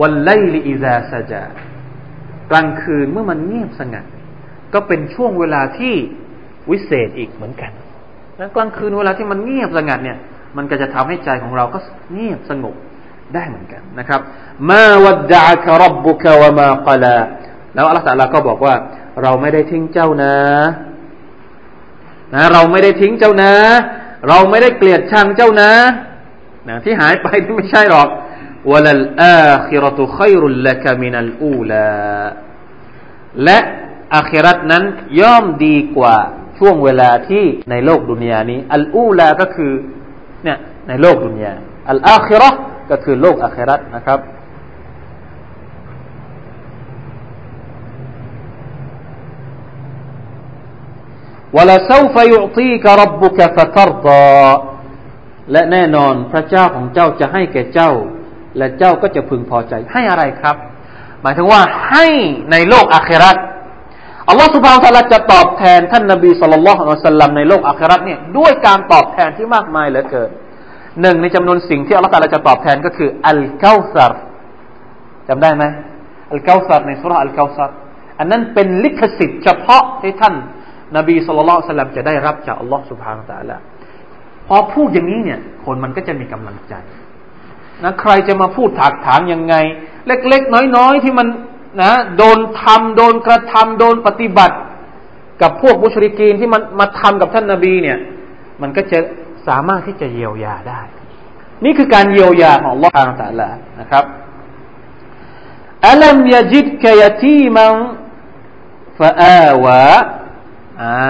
[0.00, 1.44] วันไลลิอิซาซาจา
[2.50, 4.04] กลางคืนเมื่อมันเงียบสงัด
[4.74, 5.94] ก็เป็นช่วงเวลาที่
[6.70, 7.72] วิเศษอีกเหมือนกัน
[8.38, 10.18] นะกลางคืนเวลาที่มันเงียบสงัดเนี่ย
[10.56, 11.78] มันก็จะทำให้ใจของเราก็
[12.14, 12.74] เงียบสงบ
[13.34, 14.20] ได้เหมือนกันนะครับ
[14.70, 17.16] มาวัดดะครับบุกวะมาคลา
[17.74, 18.74] แล้วอัลลอฮฺก็บอกว่า
[19.22, 20.34] เราไม่ได้ทิ้งเจ้านะ
[22.34, 23.52] นะเราไม่ได้ทิ้งเจ้านะ
[24.28, 25.70] เราไม่ได้เกลียดชังเจ้านะ
[26.68, 28.08] นะที่หายไปที่ไม่ใช่หรอก
[28.72, 31.88] วลลอาคิรตุขัยรุลละกมินัลอูลา
[33.44, 33.58] และ
[34.16, 34.84] อาคิรัตนั้น
[35.20, 36.16] ย่อมดีกว่า
[36.58, 39.72] ช่วงเวลาที่ในโลกดุนยานี้ อัลอูลาก็คือ
[40.44, 40.58] เนี่ย
[40.88, 41.52] ในโลกดุนยา
[41.90, 42.50] อัลอาคิรอ
[42.90, 44.18] ก็คือโลกอาคิรัตนะครับ
[51.57, 54.27] ولسوف يعطيك ربك فترضى
[55.51, 57.91] และแน่นอนพระเจ้าของเจ้าจะให้แก่เจ้า
[58.57, 60.55] และเจ้าก็จะพึงพอใจให้อะไรครับ
[61.21, 62.05] หมายถึงว่าให้
[62.51, 63.37] ในโลกอาคราต
[64.29, 70.29] อัลลอฮฺสุบฮานตะลาจะตอบแทนท่านนบีสุลต่านละฮ์อัลสลัมในโลกอาคราตเนี่ยด้วยการตอบแทนที่มากมายเหลือเกิน
[71.01, 74.13] หนึ่งในจำนวนสิ่งที่อัลลอฮฺตะลาจะตอบแทนก็คืออัลกาซาร
[75.27, 75.63] จำได้ไหม
[76.31, 77.69] อัลกาซารในสุราอัลกาซาร
[78.19, 80.35] อันนั้นเป็นลิขสิทธิ์เฉพาะที่ท่าน
[80.96, 83.56] นบีสุลต่านละจะได้รับจากอัลลอฮฺสุบฮานตะลา
[84.48, 86.74] พอพูดอย่างนี้เนี่ย คนมันก็จะมีกำลังใจ
[87.84, 89.54] นะใครจะมาพูดถากถางยังไง
[90.06, 91.28] เล็ก ๆ น้อย ๆ ที่มัน
[91.82, 94.56] นะโดนทำโดนกระทำโดนปฏิบัติ
[95.42, 97.98] กับพวกมุชริกีนที่มันมาทำกับท่านนาบีเนี่ย
[98.62, 98.98] มันก็จะ
[99.48, 100.80] สามารถที่จะเยียวยาได้
[101.64, 103.48] นี่คือการเยียวยาของ Allah ทางตะละ
[103.80, 104.04] นะครับ
[105.88, 107.72] อัลัมยจิดกยตีมัง
[108.98, 109.82] ฟาอาวะ
[110.82, 111.00] อ่า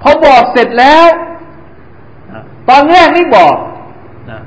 [0.00, 1.06] พอบอกเสร็จแล้ว
[2.68, 3.56] ตอนแรกไม่บอก
[4.30, 4.40] นะ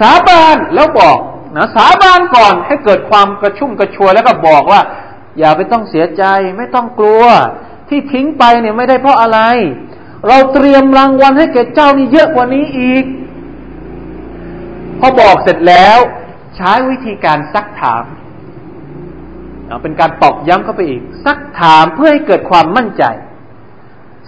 [0.00, 1.18] สาบานแล้วบอก
[1.56, 4.80] นะสาบานก่อนให้เกิดความกระชุ่มกระชวยแล้วก็บอกว่า
[5.38, 6.24] อย่าไปต้องเสียใจ
[6.58, 7.24] ไม่ต้องกลัว
[7.88, 9.40] ที่ทิ้งไปเนี่ยไม่ได้เพราะอะไร
[10.28, 13.04] เราเตรียมรางวัลให้แก่เจ้านี่เยอะกว่านี้อีก
[14.98, 15.98] พอบอกเสร็จแล้ว
[16.56, 18.04] ใช้วิธีการซักถาม
[19.82, 23.04] เป็นการตอกย้ำเข้าไปอีก ซักถามเพื่อให้เกิดความมั่นใจ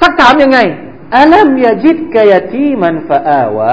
[0.01, 0.59] ซักถามยังไง
[1.14, 3.72] อัลัมยาจิดกายตีมันฟาอาวะ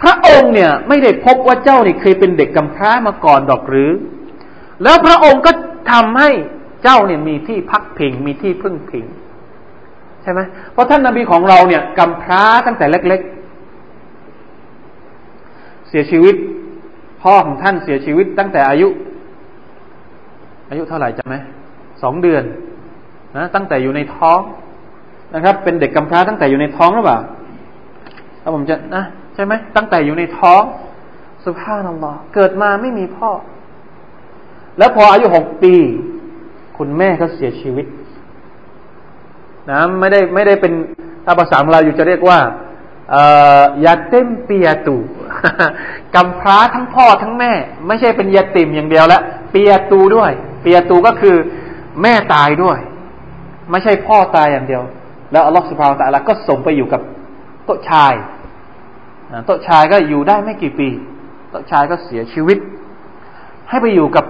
[0.00, 3.90] พระองค์เนี่ยไม่ได้พบว่าเจ้านี่เคยเป็นเด็กกำพร้ามาก่อนดอกหรือ
[4.82, 5.50] แล้วพระองค์ก็
[5.92, 6.30] ทำให้
[6.82, 9.04] เจ้าเนี่ยมีที่พักพิง มีที่พึ่งพิง
[10.22, 10.40] ใช่ไหม
[10.72, 13.20] เพราะท่านนาบีของเราเนี่ยกำพร้าตั้งแต่เล็ก
[14.94, 16.34] ๆ เสียชีวิต
[17.22, 18.88] พ่อของท่านเสียชีวิตตั้งแต่อายุ
[20.72, 21.34] อายุเท่าไหร่จำไหม
[22.02, 22.44] สองเดือน
[23.36, 24.40] นะตั้งแต่อยู่ในท้อง
[25.34, 27.18] นะครับ เป็นเด็กกำพร้าตั้งแต่อยู่ในท้องหรือเปล่า
[28.42, 29.04] ถ้าผมจะนะ
[29.34, 30.62] ใช่ไหมตั้งแต่อยู่ในท้อง
[31.44, 33.30] สุภาพนัลลอฮ์เกิดมาไม่มีพ่อ
[34.78, 35.74] แล้วพออายุหกปี
[36.78, 37.86] คุณแม่ก็เสียชีวิต
[39.70, 40.72] นะไม่ได้ไม่ได้เป็น
[41.24, 42.38] ถ้าภาษาของเราอยู่จะเรียกว่า
[43.84, 44.96] ยาเต็มเปียตู
[46.14, 47.52] กำพร้าทั้งพ่อทั้งแม่
[47.86, 50.32] ไม่ใช่เป็นยาติมอย่างเดียวแล้วเปียตูด้วย
[50.62, 51.36] ปียตูก็คือ
[52.02, 52.78] แม่ตายด้วย
[53.70, 54.82] ไม่ใช่พ่อตายอย่างเดียว
[55.32, 57.00] แล้วอัลลอฮฺสุบฮาวตะละก็ส่งไปอยู่กับ
[57.64, 58.14] โตชาย
[59.46, 60.88] โตชายก็อยู่ได้ไม่กี่ปี
[61.50, 62.58] โตชายก็เสียชีวิต
[63.68, 64.24] ให้ไปอยู่กับ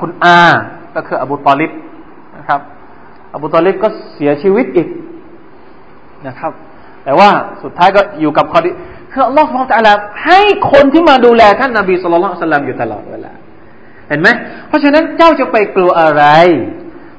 [0.00, 0.38] คุณอา
[0.94, 1.70] ก็คืออบูตอลิบ
[2.38, 2.60] นะครับ
[3.34, 4.88] อบูตอลิบก็เสียชีวิตอีก
[6.26, 6.52] นะครับ
[7.04, 7.28] แต่ว่า
[7.62, 8.70] สุดท้ายก็อยู่กับคอดี
[9.12, 9.92] คืออัลลอฮฺสุบฮานตะลา
[10.24, 10.40] ให้
[10.72, 13.32] คนที่มาดูแลท่านนาบีสุลต่านสัลลัมอยู่ตลอดเวลา
[14.08, 14.28] เห็นไหม
[14.68, 16.24] เพราะฉะนั้นเจ้าจะไปกลัวอะไร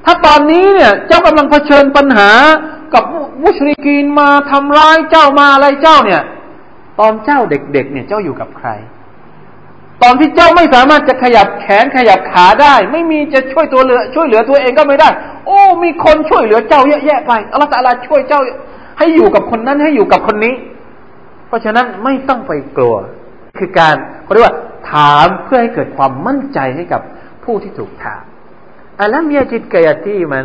[0.04, 2.30] ถ้าตอนนี้เนี่ย เจ้ากำลังเผชิญปัญหา
[2.94, 3.04] กับ
[3.44, 6.22] มุชริกีนมาทำร้ายเจ้ามาอะไรเจ้าเนี่ย
[7.00, 8.68] ตอนเจ้าเด็ก ๆ เนี่ยเจ้าอยู่กับใคร
[10.02, 15.08] ตอนที่เจ้าไม่สามารถจะขยับแขนขยับขาได้ ไม่มีจะช่วยตัวเหลือ ช่วยเหลือตัวเองก็ไม่ได้
[15.46, 18.40] โอ้ มีคนช่วยเหลือเจ้าเยอะแยะไปอัลลอฮฺตะลาช่วยเจ้า
[18.98, 20.54] ให้อยู่กับคนนั้นให้อยู่กับคนนี้
[21.48, 22.94] เพราะฉะนั้นไม่ต้องไปกลัว
[23.58, 24.56] คือการเขาเรียกว่า
[24.90, 27.00] ถามเพื่อให้เกิดความมั่นใจให้กับ
[27.44, 28.22] ผู้ที่ถูกถาม
[29.00, 30.44] อัลลัมยาจิตกายที่มัน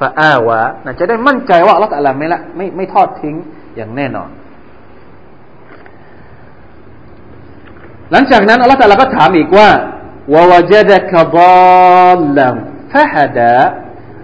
[0.00, 3.36] ฟาอาวะนะจะได้มั่นใจว่าอัลลอฮฺอัลลไม่ละไม่ไม่ทอดทิ้ง
[3.76, 4.30] อย่างแน่นอน
[8.12, 9.68] หลังจากนั้นอัลลอฮฺตะลาก็ถามอีกว่า
[10.34, 11.36] วาวจดะกบ
[12.06, 12.54] อลลัม
[12.92, 13.54] ฟะฮดะ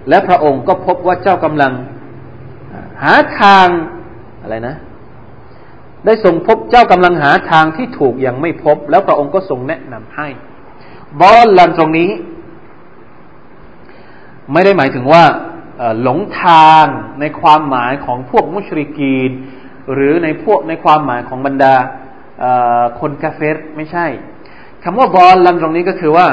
[0.09, 1.73] และพระองค์ก็พบว่าเจ้ากำลัง
[3.03, 3.69] หาทาง
[4.43, 4.77] อะไรนะ
[6.07, 10.29] ได้ทรงพบเจ้ากำลังหาทางที่ถูกยังไม่พบ แล้วพระองค์ก็ทรงแนะนำให้
[11.21, 12.11] บอลลันตรงนี้
[14.53, 15.25] ไม่ได้หมายถึงว่า
[16.03, 16.87] หลงทาง
[17.21, 19.31] ในความหมายของพวกมุชริกีน
[19.93, 21.75] หรือในพวกในความหมายของบรรดา
[23.01, 24.07] คนกาเฟรไม่ใช่
[24.85, 26.27] คำว่าบอลลันตรงนี้ก็คือว่า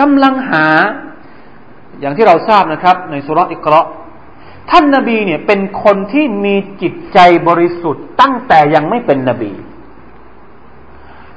[0.00, 0.66] กำลังหา
[2.00, 3.80] อย่างที่เราทราบนะครับ ในสุรอิกรา
[4.70, 9.52] ท่านนาบีเนี่ยเป็นคนที่มีจิตใจบริสุทธิ์ตั้งแต่ยังไม่เป็นนบี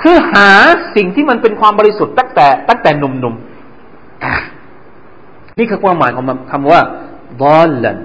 [0.02, 0.50] คือหา
[0.96, 3.48] สิ่งที่มันเป็นความบริสุทธิ์ตั้งแต่ ตั้งแต่หนุ่มๆ
[5.60, 6.82] นี่คือความหมายของคำว่า
[7.42, 7.98] บอลลัน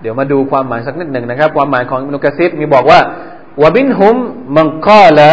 [0.00, 3.00] เดี๋ยวมาดูความหมายสักนิดหนึ่งนะครับ ความหมายของอินุกะซิดมีบอกว่า
[3.62, 4.16] วบินฮุม
[4.56, 5.30] มังกาละ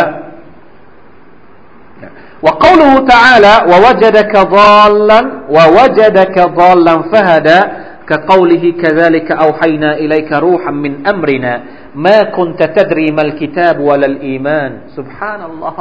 [2.46, 5.20] وقوله تعالى ووجدك ضالا
[5.56, 7.60] ووجدك ضالا فهدى
[8.08, 11.54] كقوله كذلك أوحينا إليك روحا من أمرنا
[11.94, 15.78] ما كنت تدري ما الكتاب ولا الإيمان سبحان الله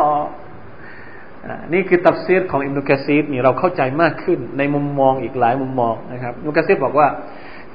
[1.74, 7.08] นี่คือตัฟซีรของอิมนุกะซีดนี่เราเข้าใจมากขึ้นในมุมมองอีกหลายมุมมองนะครับอิมนุกะซีดบอกว่า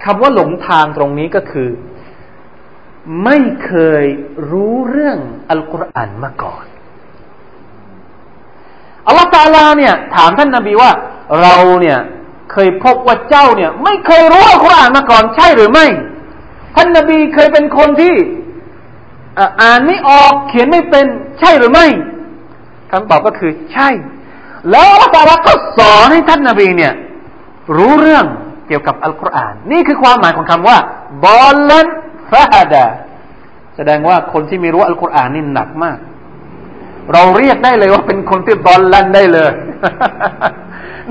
[0.04, 1.70] คำว่าหลงทางตรงนี้ก็คือ
[3.24, 4.04] ไม่เคย
[4.50, 5.18] รู้เรื่อง
[5.50, 6.69] อัลกุรอานมาก่อนอัลลอฮฺ
[9.33, 10.91] ตาลาเนี่ย ถามท่านนาบีว่า
[11.41, 11.97] เราเนี่ย
[12.51, 15.87] เคยพบว่าเจ้าเนี่ย ไม่เคยรู้อัลกุรอานมาก่อนใช่หรือไม่
[16.75, 18.15] ท่านนาบีเคยเป็นคนที่
[19.61, 21.05] อ่านไม่ออกเขียนไม่เป็น
[21.39, 21.87] ใช่หรือไม่
[22.91, 23.89] คำตอบก็คือใช่
[24.71, 26.93] แล้วอัลตาลาก็สอนให้ท่านนาบีเนี่ย
[27.77, 28.25] รู้เรื่อง
[28.67, 30.77] เกี่ยวกับอัลกุรอาน นี่คือความหมายของคำว่า
[31.23, 31.87] บอลลัน
[32.31, 32.85] ฟาดา
[33.75, 35.97] แสดงว่าคนที่ไม่รู้อัลกุรอานนี่หนักมาก
[37.13, 39.51] เราเรียกได้เลยว่าเป็นคนที่บอลลันได้เลย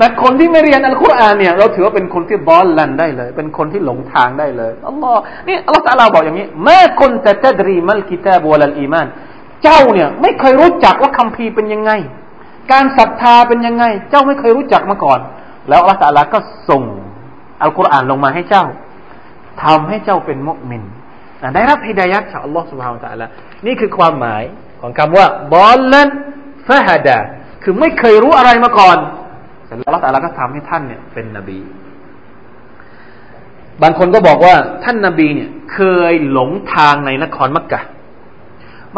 [0.01, 9.07] นะคนที่ไม่เรียนอัลกุรอานเนี่ยเราถือว่าเป็นคนที่บอลลันได้เลย เป็นคนที่หลงทางได้เลยอัลลอฮ์นี่อัลลอฮ์ตะอาลาบอกอย่างนี้ما كنت تدري ما الكتاب ولا الإيمان
[9.63, 11.91] เจ้าเนี่ยไม่เคยรู้จักว่าคัมภีร์เป็นยังไง
[12.71, 15.19] การศรัทธาเป็นยังไง เจ้าไม่เคยรู้จักมาก่อน
[15.69, 16.39] แล้วอัลลอฮ์ตะอาลาก็
[16.69, 16.83] ส่ง
[17.61, 18.65] อัลกุรอานลงมาให้เจ้า
[19.63, 20.83] ทำให้เจ้าเป็นมุสลิม
[21.55, 23.25] ได้รับฮิดายัดจากอัลลอฮ์สุบฮานะฮูวะตะอาลา
[23.65, 24.43] นี่คือความหมาย
[24.81, 27.19] ของคำว่าضالا فهدى
[27.63, 28.97] คือไม่เคยรู้อะไรมาก่อน
[29.67, 31.59] อัลลอฮ์ตะอาลาก็ทำให้ท่านเนี่ยเป็นนบี
[33.81, 35.79] บางคนก็บอกว่าท่านนาบีเนี่ยเค
[36.11, 37.81] ยหลงทางในนครมักกะ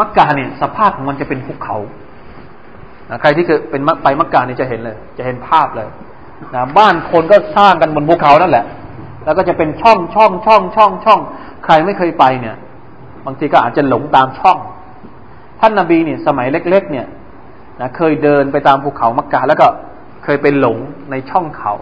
[0.00, 1.76] มักกะเนี่ยสภาพของมันจะเป็นภูเขา
[3.20, 5.88] ใครที่เคยเป็นไปมักกะเนี่ยจะเห็นเลย จะเห็นภาพเลย
[6.54, 8.64] นะบ้านคนก็สร้างกันบนภูเขานั่นแหละ
[9.24, 11.20] แล้วก็จะเป็นช่องช่องช่องช่องช่อง
[11.64, 12.56] ใครไม่เคยไปเนี่ย
[13.26, 14.58] บางทีก็อาจจะหลงตามช่อง
[15.60, 17.06] ท่านนาบีเนี่ยสมัยเล็ก ๆ เนี่ย
[17.80, 19.66] นะเคยเดินไปตามภูเขามักกะแล้วก็
[20.24, 20.78] เคยไปหลง
[21.10, 21.72] ในช่องเขา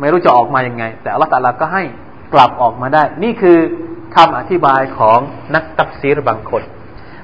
[0.00, 1.82] ไม่รู้จะออกมายังไง แต่อัลลอฮฺตาลาก็ให้
[2.34, 3.58] กลับออกมาได้ นี่คือ
[4.16, 5.18] คำอธิบายของ
[5.54, 6.62] นักตักซีรบางคน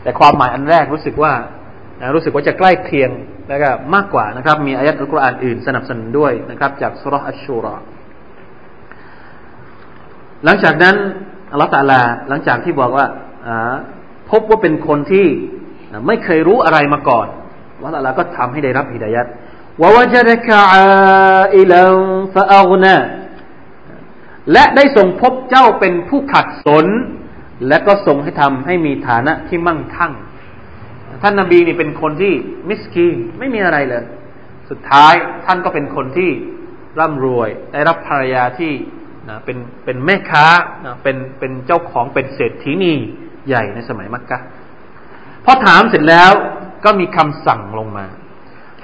[0.03, 1.33] แต่ความหมายอันแรกรู้สึกว่า
[2.15, 3.11] รู้สึกว่าจะใกล้เคียง
[3.49, 7.75] แล้วก็มากกว่านะครับ มีอายะห์อัลกุรอานอื่นสนับสนุนด้วยนะครับ จากสุรอัชชูรอ
[10.45, 10.97] หลังจากนั้น
[11.53, 13.07] อัลลอฮฺตาลาหลังจากที่บอกว่า
[14.31, 15.27] พบว่าเป็นคนที่
[16.07, 17.27] ไม่เคยรู้อะไรมาก่อน
[17.75, 19.27] อัลลอฮฺตาลาก็ทำให้ได้รับฮิดายัด
[19.83, 20.61] วะวจดะกะ
[21.57, 21.95] อิลัง
[22.35, 22.97] ฟะอักนา
[24.53, 26.87] และได้ทรงพบเจ้าเป็นผู้ขัดสน
[27.69, 30.13] และก็ทรงให้ทำให้มีฐานะที่มั่งคั่ง
[31.23, 32.33] ท่านนาบีนี่เป็นคนที่
[32.69, 34.05] มิสกีนไม่มีอะไรเลย
[34.71, 35.15] สุดท้าย
[35.47, 36.31] ท่านก็เป็นคนที่
[37.01, 38.73] ร่ำรวย ได้รับภรรยาที่
[39.29, 40.47] นะเป็นเป็นแม่ค้า
[40.87, 42.95] นะเป็นเป็นเจ้าของเป็นเศรษฐีนี
[43.49, 44.39] ใหญ่ในสมัยมักกะ
[45.45, 46.33] พอถามเสร็จแล้ว
[46.85, 48.07] ก็มีคำสั่งลงมา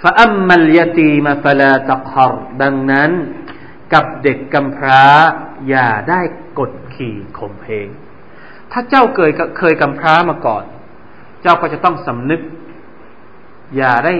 [0.02, 2.32] ฟะอัมมัลยตีมาฟลาตะคอร
[2.62, 3.10] ดังนั้น
[3.92, 5.04] กับเด็กกำพร้า
[5.68, 6.20] อย่าได้
[6.58, 7.86] กดขี่ข่มเพง
[8.72, 10.64] ถ้าเจ้าเคยเคยกำพร้ามาก่อน
[11.42, 12.40] เจ้าก็จะต้องสำนึก
[13.76, 14.14] อย่าได้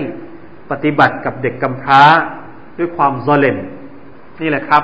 [0.71, 2.01] ปฏิบัติกับเด็กกำพร้า
[2.77, 3.57] ด้วยความโซเลน
[4.41, 4.83] นี่แหละครับ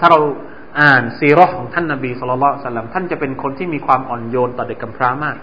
[0.00, 0.20] ถ้าเรา
[0.80, 5.36] อ่านซีรอของท่านนาบีสุลต่านท่านจะเป็นคนที่มีความอ่อนโยนต่อเด็กกำพร้ามาก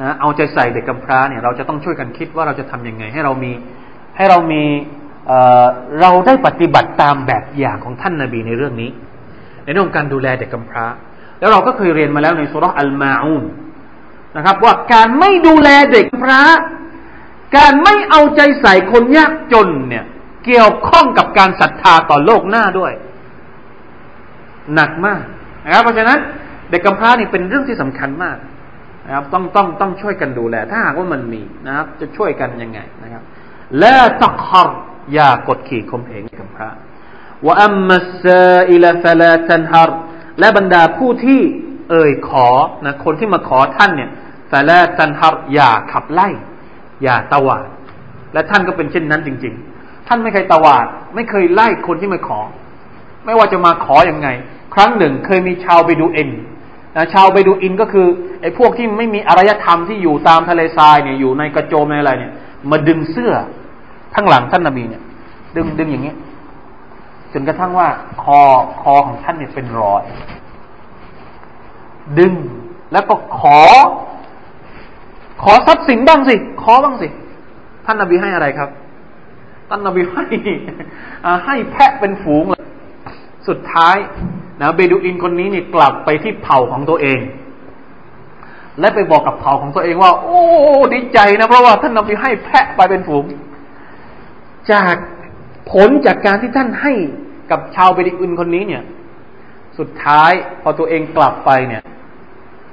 [0.00, 3.52] นะเอาใจใส่เด็กกำพร้าเนี่ยเราจะต้องช่วยกันคิดว่าเราจะทํำยังไง ให้เรามี
[4.16, 4.62] ให้เรามี
[6.00, 8.90] เราได้ปฏิบัติตามแบบอย่างของท่านนาบีในเรื่องนี้
[9.64, 10.86] ในเรื่องการดูแลเด็กกำพร้า
[11.38, 13.44] แล้วเราก็เคยเรียนมาแล้วในสุรอัลมาอูน
[14.36, 16.40] นะครับ ว่าการไม่ดูแลเด็กกำพร้า
[17.56, 20.04] การไม่เอาใจใส่คนยากจนเนี่ย
[20.44, 22.92] เกี่ยวข้องกับการศรัทธาต่อโลกหน้าด้วย
[24.74, 25.22] หนักมาก
[25.64, 26.18] นะครับ เพราะฉะนั้น
[26.70, 28.36] เด็กกำพร้านี่เป็นเรื่องที่สำคัญมาก
[29.06, 33.22] นะครับ ต้องต้องต้องช่วยกันดูแล ถ้าหากว่ามันมีนะครับ จะช่วยกันยังไงนะครับ
[33.78, 34.68] และตักฮร
[35.14, 36.70] อย่ากดขี่ข่มเหงกับพระ
[37.46, 39.90] ว่าอัมมัสซาอิลฟลาตันฮาร
[40.38, 41.40] และบรรดาผู้ที่
[41.90, 42.48] เอ่ยขอ
[42.84, 44.10] นะคนที่มาขอท่านเนี่ย
[44.50, 46.28] ฟลาตันฮารอย่าขับไล่
[47.02, 47.64] อย่าตวาด
[48.32, 52.40] และท่านก็เป็นเช่นนั้นจริง ๆ ท่านไม่เคยตวาด ไม่เคยไล่คนที่มาขอ
[53.24, 54.28] ไม่ว่าจะมาขออยังไง
[54.74, 56.30] ครั้งหนึ่งเคยมีชาวไปดูอ็น
[56.96, 58.06] นะชาวไปดูอินก็คือ
[58.40, 62.32] ไอ้พวกที่ไม่มีอารยธรรมที่อยู่ตามทะเลทรายเนี่ยอยู่ในกระโจมในอะไรเนี่ย
[62.70, 63.32] มาดึงเสื้อ
[64.14, 65.02] ข้งหลังท่านนบีเนี่ย
[65.56, 66.14] ดึงดึงอย่างนี้
[67.32, 67.88] จนกระทั่งว่า
[68.22, 68.40] คอ
[68.80, 70.02] คอของท่านเนี่ยเป็นรอย
[72.18, 72.34] ดึง
[72.92, 73.58] แล้วก็ขอ
[75.42, 77.08] ขอทรัพย์สินบ้างสิ ขอบ้างสิ
[77.86, 78.68] ท่านนบีให้อะไรครับ
[79.68, 80.24] ท่านนบีให้
[81.46, 82.64] ให้แพะเป็นฝูงเลย
[83.48, 83.96] สุดท้าย
[84.60, 87.20] นะเบดูอินคนนี้เนี่ยกลับไปที่เผ่าของตัวเอง
[88.80, 90.40] และไปบอกกับเผ่าของตัวเองว่า โอ้
[90.92, 93.24] ดีใจนะเพราะว่าท่านนบีให้แพะไปเป็นฝูง
[94.72, 94.94] จาก
[95.70, 96.92] ผลจากการที่ท่านให้
[97.50, 98.82] กับชาวเบดิอุนคนนี้เนี่ย
[99.78, 100.32] สุดท้าย
[100.62, 101.82] พอตัวเองกลับไปเนี่ย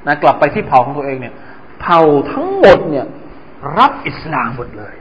[0.07, 1.33] นะกลับไปที่เผ่าของตัวเองเนี่ย
[1.81, 2.01] เผ่า
[2.31, 3.05] ทั้งหมดเนี่ย
[3.77, 4.95] รับอิสลามหมดเลย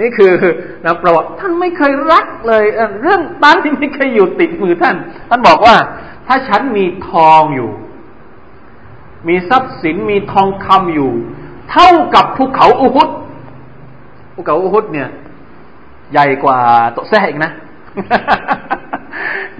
[0.00, 0.32] นี่คือ
[0.84, 2.64] นะประวัติท่านไม่เคยรักเลย
[3.02, 4.96] เรื่องตันที่ไม่เคยอยู่ติดมือท่าน
[5.28, 5.74] ท่านบอกว่า
[6.26, 7.70] ถ้าฉันมีทองอยู่
[9.28, 11.10] มีทรัพย์สินมีทองคำอยู่
[11.70, 13.08] เท่ากับภูเขาอุฮุด
[14.34, 15.08] ภูเขาอุฮุดเนี่ย
[16.12, 16.58] ใหญ่กว่า
[16.92, 17.50] โต๊ะแท้อีกนะ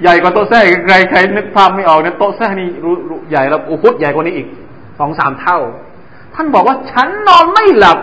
[0.02, 2.94] ใหญ่กว่าโต๊ะแท้ใครใครนึกภาพไม่ออกเนี่ยโต๊ะแท้นี่รู้
[3.30, 4.48] ใหญ่แล้วอุคุดใหญ่กว่านี้อีก
[4.98, 5.58] สองสามเท่า
[6.34, 7.98] ท่านบอกว่าฉันนอนไม่หลับ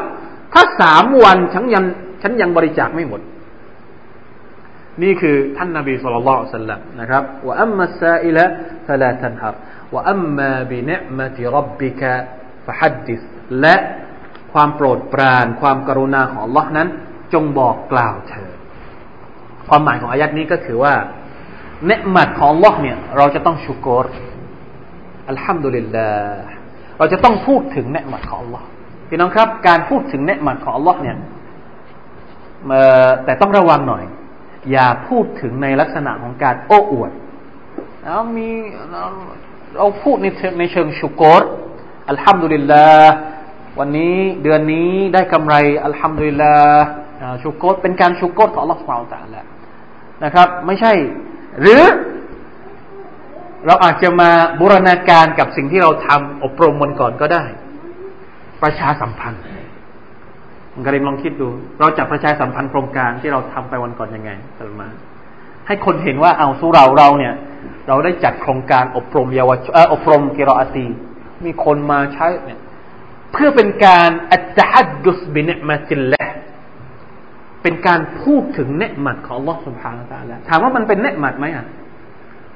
[0.53, 1.85] ถ้าสามวันฉันยัง
[2.21, 3.21] ฉันยังบริจาคไม่หมด
[5.03, 8.45] นี่คือท่านนาบีสุลต่านสัลลัมนะครับว่าอัมมัสซาอิละ
[8.87, 9.55] ฟลาตันฮัร
[9.93, 12.11] ว่าอัมมาบิเนมติรับบิกะ
[12.65, 13.21] ฟะฮัดดิส
[13.61, 13.75] และ
[14.53, 16.87] ความโปรดปราน ความกรุณาของ Allah นั้น
[17.33, 18.57] จงบอกกล่าวเถิด
[19.67, 20.93] ความหมายของอายัดนี้ก็คือว่า
[21.87, 24.05] เนืหมัดของลอเนี่ย เราจะต้องชุกร
[25.29, 26.49] อัลฮัมดุลิลลาห์
[26.97, 28.61] เราจะต้องพูดถึงเนืหมัดของลอ
[29.09, 31.17] พี่น้องครับ การพูดถึงเนืหมัดของลอเนี่ย
[33.23, 34.03] แต่ต้องระวังหน่อย
[34.71, 37.11] อย่าพูดถึงในลักษณะของการโอ้อวด
[38.03, 38.47] แล้วมี
[39.77, 40.27] เราพูดใน
[40.59, 41.41] ในเชิงชุกร
[42.09, 42.85] อัลฮัมดุลิลลา
[43.79, 45.55] วันนี้เดือนนี้ได้กำไร
[45.85, 46.53] อัลฮัมดุลิลลา
[47.43, 49.47] ชุกรเป็นการชุกรต่อ Allah สุบานตะแล้ว
[50.23, 50.91] นะครับ ไม่ใช่
[51.61, 51.83] หรือ
[53.65, 54.29] เราอาจจะมา
[54.59, 57.43] บูรณาการกับสิ่งที่เราทำอบรมมันก่อนก็ได้
[58.61, 59.43] ประชาสัมพันธ์
[60.85, 61.49] กริมลองคิดดู
[61.79, 64.89] เราจะประชาสัมพันธ์โครงการที่เราทำไปวันก่อนยังไงสลมา
[65.67, 67.33] ให้คนเห็นว่าเอาสู้เราเราเนี่ย
[67.87, 70.87] เราได้จัดโครงการอบรมเยาวชนอบรมกิรอตี
[71.45, 72.59] มีคนมาใช้เนี่ย
[73.31, 76.25] เพื่อเป็นการอัจจฮัดดุสบินเมาจินและ
[77.63, 81.65] เป็นการพูดถึงเนืหมัดของอัลลอฮ์สุบฮานาตาแล้ถามว่ามันเป็นเนืหมัดไหมอะ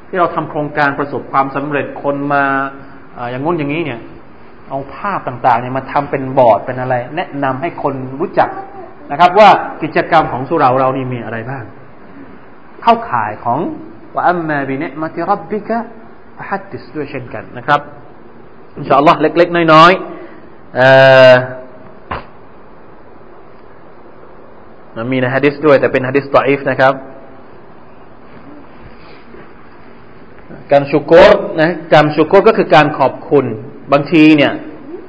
[0.07, 2.43] ที่เราทำโครงการประสบความสำเร็จคนมา
[3.31, 3.99] อย่างงุ้นอย่างนี้เนี่ย
[4.69, 8.49] เอาภาพต่างๆเนี่ยมาทำเป็นบอร์ดเป็นอะไร แนะนำให้คนรู้จัก
[9.11, 9.49] นะครับ ว่า
[9.81, 11.63] กิจกรรมของสุราเรานี่มีอะไรบ้าง
[12.83, 13.59] เข้าข่ายของ
[14.13, 15.77] ว่าอัมมาบิเนมาติรับบิกะ
[16.49, 17.79] ฮัดดิสด้วยเช่นกันนะครับ
[18.77, 20.03] อินชาอัลลอฮ์เล็ก ๆ น้อยๆ
[24.95, 26.93] มันมีในฮะดิษด้วย แต่เป็นฮะดิษตออีฟนะครับ
[30.71, 31.15] การชุกร
[31.59, 33.45] นะการชุกรก็คือการขอบคุณ
[33.93, 34.51] บางทีเนี่ย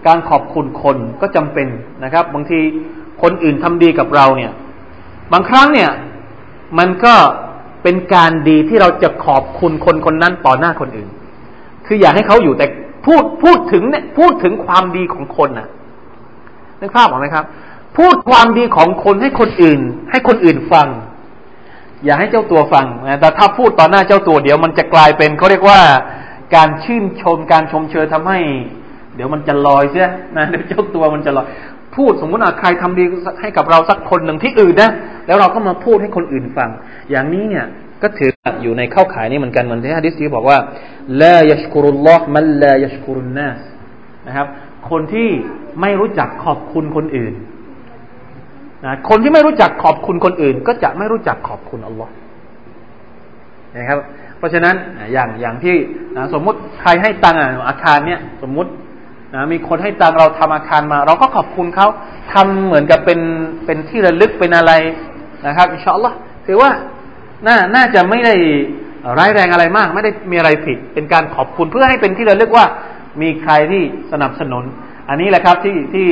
[0.07, 1.69] การขอบคุณคนก็จำเป็น
[2.05, 2.59] นะครับ บางที
[3.23, 4.53] คนอื่นทำดีกับเราเนี่ย
[5.33, 5.91] บางครั้งเนี่ย
[6.79, 7.15] มันก็
[7.83, 11.09] เป็นการดีที่เราจะขอบคุณคนคนนั้นต่อหน้าคนอื่น
[11.87, 12.67] คืออยากให้เขาอยู่แต่
[13.07, 15.69] พูดพูดถึงเนี่ยพูดถึงความดีของคนน่ะ
[16.81, 17.45] นึกภาพออกไหมครับ
[17.99, 19.81] พูดความดีของคนให้คนอื่น
[20.11, 20.89] ให้คนอื่นฟัง
[22.05, 25.81] อย่าให้เจ้าตัวฟังนะแต่ถ้าพูดต่อหน้าเจ้าตัวเดี๋ยวมันจะกลายเป็นเขาเรียกว่า
[26.57, 28.41] การชื่นชมการชมเชยทำให้
[29.15, 31.47] เดี๋ยวมันจะลอยเสียนะเดี๋ยวเจ้าตัวมันจะลอย
[31.97, 33.05] พูดสมมติว่าใครทำดี
[33.41, 34.91] ให้กับเราสักคนหนึ่งที่อื่นนะ
[35.27, 36.71] แล้วเราก็มาพูดให้คนอื่นฟัง
[37.11, 37.67] อย่างนี้เนี่ย
[38.03, 38.31] ก็ถือ
[38.63, 40.59] อยู่ในเข้าขายนี่เหมือนกันเหมือนที่ฮะดิษที่บอกว่า
[41.23, 43.61] ลายัชกุรุลลอฮ์มันลายัชกุรุนนัส
[44.27, 44.47] นะครับ
[44.91, 45.29] คนที่
[45.81, 47.35] ไม่รู้จักขอบคุณคนอื่น
[48.85, 52.13] นะคนที่ไม่รู้จักขอบคุณคนอื่น ก็จะไม่รู้จักขอบคุณอัลลอฮ์
[53.77, 53.99] นะครับ
[54.45, 54.77] ราะฉะนั้น
[55.13, 55.77] อย่างอย่างที่
[56.17, 58.71] นะสมมุติใครให้ตังค์อาคารเนี้ยสมมุติ
[59.35, 61.89] นะมีคนให้ตังค์เราทำอาคารมา เราก็ขอบคุณเขา
[62.33, 63.21] ทำเหมือนกับเป็น
[63.67, 64.73] เป็นที่ระลึกเป็นอะไร
[65.47, 66.17] นะครับอินชาอัลลอฮ์
[66.47, 66.71] ถือว่า
[67.47, 68.35] น่าน่าจะไม่ได้
[69.19, 72.67] ร้ายแรงอะไรมาก ไม่ได้มีอะไรผิด เป็นการขอบคุณเพื่อให้เป็นที่ระลึกว่า
[73.23, 73.83] มีใครที่
[74.13, 74.65] สนับสนุน
[75.09, 76.09] อันนี้แหละครับที่ที่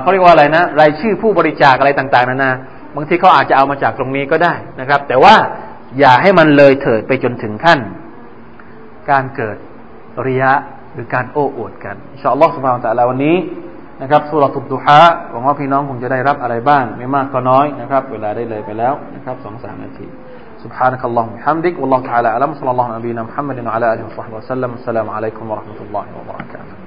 [0.00, 2.52] เขาเรียกว่าอะไรนะ รายชื่อผู้บริจาคอะไรต่าง ๆนานา
[2.96, 5.34] บางทีเขาอาจจะเอามาจากตรงนี้ก็ได้นะครับ แต่ว่า
[5.99, 7.79] อย่าให้มันเลยเถิดไปจนถึงขั้น
[9.11, 9.57] การเกิด
[10.27, 10.51] ริยะ
[10.93, 13.37] หรือการโอ้อวดกันอินชาอัลลอฮฺสุบฮานตะลาวันนี้
[14.01, 20.07] นะครับสุรตุบดุฮะหวังว่าพี่น้องคงจะได้รับอะไรบ้าง ไม่มากก็น้อยนะครับ เวลาได้เลยไปแล้วนะครับสองสามนาที
[20.65, 24.71] سبحانك اللهم وبحمدك والله تعالى أعلم صلى الله على نبينا محمد وعلى آله وصحبه وسلم
[24.79, 26.82] السلام عليكم ورحمة الله وبركاته